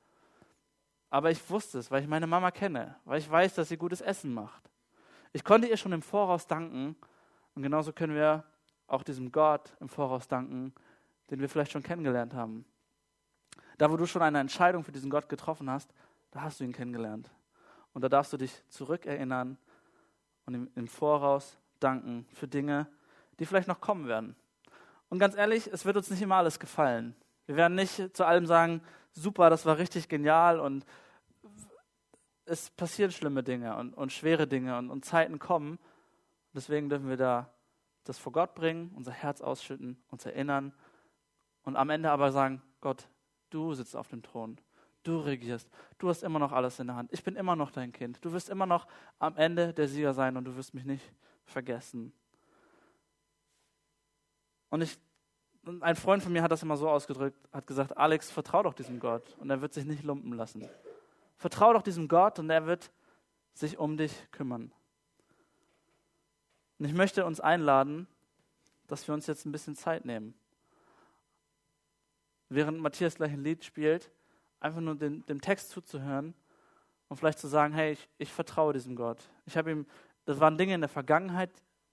Aber 1.11 1.29
ich 1.29 1.47
wusste 1.49 1.77
es, 1.77 1.91
weil 1.91 2.01
ich 2.01 2.07
meine 2.07 2.25
Mama 2.25 2.51
kenne, 2.51 2.95
weil 3.05 3.19
ich 3.19 3.29
weiß, 3.29 3.55
dass 3.55 3.69
sie 3.69 3.77
gutes 3.77 4.01
Essen 4.01 4.33
macht. 4.33 4.63
Ich 5.33 5.43
konnte 5.43 5.67
ihr 5.67 5.77
schon 5.77 5.91
im 5.91 6.01
Voraus 6.01 6.47
danken. 6.47 6.95
Und 7.53 7.63
genauso 7.63 7.93
können 7.93 8.15
wir 8.15 8.43
auch 8.91 9.03
diesem 9.03 9.31
Gott 9.31 9.73
im 9.79 9.89
Voraus 9.89 10.27
danken, 10.27 10.73
den 11.29 11.39
wir 11.39 11.49
vielleicht 11.49 11.71
schon 11.71 11.83
kennengelernt 11.83 12.33
haben. 12.33 12.65
Da, 13.77 13.91
wo 13.91 13.97
du 13.97 14.05
schon 14.05 14.21
eine 14.21 14.39
Entscheidung 14.39 14.83
für 14.83 14.91
diesen 14.91 15.09
Gott 15.09 15.29
getroffen 15.29 15.69
hast, 15.69 15.93
da 16.31 16.41
hast 16.41 16.59
du 16.59 16.63
ihn 16.63 16.73
kennengelernt. 16.73 17.29
Und 17.93 18.03
da 18.03 18.09
darfst 18.09 18.31
du 18.33 18.37
dich 18.37 18.63
zurückerinnern 18.69 19.57
und 20.45 20.53
ihm 20.53 20.69
im 20.75 20.87
Voraus 20.87 21.57
danken 21.79 22.25
für 22.33 22.47
Dinge, 22.47 22.87
die 23.39 23.45
vielleicht 23.45 23.67
noch 23.67 23.81
kommen 23.81 24.07
werden. 24.07 24.35
Und 25.09 25.19
ganz 25.19 25.35
ehrlich, 25.35 25.67
es 25.67 25.85
wird 25.85 25.97
uns 25.97 26.09
nicht 26.09 26.21
immer 26.21 26.35
alles 26.35 26.59
gefallen. 26.59 27.15
Wir 27.45 27.55
werden 27.55 27.75
nicht 27.75 28.15
zu 28.15 28.25
allem 28.25 28.45
sagen, 28.45 28.81
super, 29.13 29.49
das 29.49 29.65
war 29.65 29.77
richtig 29.77 30.07
genial 30.07 30.59
und 30.59 30.85
es 32.45 32.69
passieren 32.69 33.11
schlimme 33.11 33.43
Dinge 33.43 33.75
und, 33.77 33.93
und 33.93 34.11
schwere 34.11 34.47
Dinge 34.47 34.77
und, 34.77 34.89
und 34.89 35.05
Zeiten 35.05 35.39
kommen. 35.39 35.79
Deswegen 36.53 36.89
dürfen 36.89 37.09
wir 37.09 37.17
da 37.17 37.49
das 38.03 38.17
vor 38.17 38.31
Gott 38.31 38.55
bringen, 38.55 38.91
unser 38.95 39.11
Herz 39.11 39.41
ausschütten, 39.41 40.01
uns 40.09 40.25
erinnern 40.25 40.73
und 41.63 41.75
am 41.75 41.89
Ende 41.89 42.11
aber 42.11 42.31
sagen, 42.31 42.61
Gott, 42.79 43.07
du 43.49 43.73
sitzt 43.73 43.95
auf 43.95 44.07
dem 44.07 44.23
Thron, 44.23 44.59
du 45.03 45.19
regierst, 45.19 45.69
du 45.97 46.09
hast 46.09 46.23
immer 46.23 46.39
noch 46.39 46.51
alles 46.51 46.79
in 46.79 46.87
der 46.87 46.95
Hand, 46.95 47.11
ich 47.13 47.23
bin 47.23 47.35
immer 47.35 47.55
noch 47.55 47.71
dein 47.71 47.91
Kind, 47.91 48.23
du 48.23 48.31
wirst 48.31 48.49
immer 48.49 48.65
noch 48.65 48.87
am 49.19 49.37
Ende 49.37 49.73
der 49.73 49.87
Sieger 49.87 50.13
sein 50.13 50.37
und 50.37 50.45
du 50.45 50.55
wirst 50.55 50.73
mich 50.73 50.85
nicht 50.85 51.13
vergessen. 51.45 52.13
Und 54.69 54.81
ich, 54.81 54.97
ein 55.81 55.95
Freund 55.95 56.23
von 56.23 56.31
mir 56.31 56.41
hat 56.41 56.51
das 56.51 56.63
immer 56.63 56.77
so 56.77 56.89
ausgedrückt, 56.89 57.37
hat 57.51 57.67
gesagt, 57.67 57.97
Alex, 57.97 58.31
vertrau 58.31 58.63
doch 58.63 58.73
diesem 58.73 58.99
Gott 58.99 59.37
und 59.37 59.49
er 59.49 59.61
wird 59.61 59.73
sich 59.73 59.85
nicht 59.85 60.03
lumpen 60.03 60.33
lassen. 60.33 60.67
Vertrau 61.37 61.73
doch 61.73 61.81
diesem 61.81 62.07
Gott 62.07 62.39
und 62.39 62.49
er 62.49 62.65
wird 62.65 62.91
sich 63.53 63.77
um 63.77 63.97
dich 63.97 64.13
kümmern. 64.31 64.71
Und 66.81 66.87
ich 66.87 66.93
möchte 66.93 67.25
uns 67.25 67.39
einladen, 67.39 68.07
dass 68.87 69.07
wir 69.07 69.13
uns 69.13 69.27
jetzt 69.27 69.45
ein 69.45 69.51
bisschen 69.51 69.75
Zeit 69.75 70.03
nehmen 70.03 70.33
während 72.51 72.79
Matthias 72.79 73.15
gleich 73.15 73.31
ein 73.31 73.43
Lied 73.43 73.63
spielt, 73.63 74.11
einfach 74.59 74.81
nur 74.81 74.95
dem, 74.95 75.25
dem 75.25 75.41
Text 75.41 75.69
zuzuhören 75.69 76.33
und 77.07 77.17
vielleicht 77.17 77.39
zu 77.39 77.47
sagen, 77.47 77.73
hey, 77.73 77.93
ich, 77.93 78.09
ich 78.17 78.31
vertraue 78.31 78.73
diesem 78.73 78.95
Gott. 78.95 79.29
Ich 79.45 79.57
habe 79.57 79.71
ihm, 79.71 79.85
das 80.25 80.39
waren 80.39 80.57
Dinge 80.57 80.75
in 80.75 80.81
der 80.81 80.89
Vergangenheit, 80.89 81.49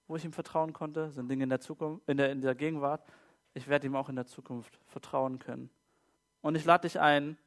wo 0.06 0.16
ich 0.16 0.24
ihm 0.24 0.32
vertrauen 0.32 0.72
konnte, 0.72 1.10
sind 1.12 1.30
Dinge 1.30 1.44
in 1.44 1.50
der 1.50 1.60
Zukunft, 1.60 2.08
in 2.08 2.16
der, 2.16 2.32
in 2.32 2.40
der 2.40 2.54
Gegenwart. 2.54 3.04
Ich 3.54 3.68
werde 3.68 3.86
ihm 3.86 3.94
auch 3.94 4.08
in 4.08 4.16
der 4.16 4.26
Zukunft 4.26 4.80
vertrauen 4.86 5.38
können. 5.38 5.70
Und 6.40 6.56
ich 6.56 6.64
lade 6.64 6.88
dich 6.88 6.98
ein, 6.98 7.38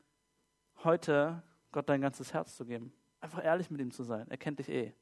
heute 0.84 1.44
Gott 1.72 1.90
dein 1.90 2.02
ganzes 2.02 2.34
Herz 2.34 2.56
zu 2.56 2.66
geben. 2.66 2.94
Einfach 3.20 3.44
ehrlich 3.44 3.70
mit 3.70 3.82
ihm 3.82 3.92
zu 3.92 4.04
sein. 4.04 4.30
Er 4.30 4.38
kennt 4.38 4.60
dich 4.60 4.70
eh. 4.70 4.94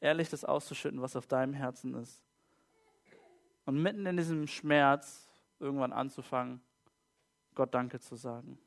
Ehrlich 0.00 0.28
das 0.30 0.44
auszuschütten, 0.44 1.02
was 1.02 1.16
auf 1.16 1.26
deinem 1.26 1.54
Herzen 1.54 1.94
ist. 1.94 2.22
Und 3.66 3.82
mitten 3.82 4.06
in 4.06 4.16
diesem 4.16 4.46
Schmerz 4.46 5.28
irgendwann 5.58 5.92
anzufangen, 5.92 6.60
Gott 7.54 7.74
Danke 7.74 8.00
zu 8.00 8.16
sagen. 8.16 8.58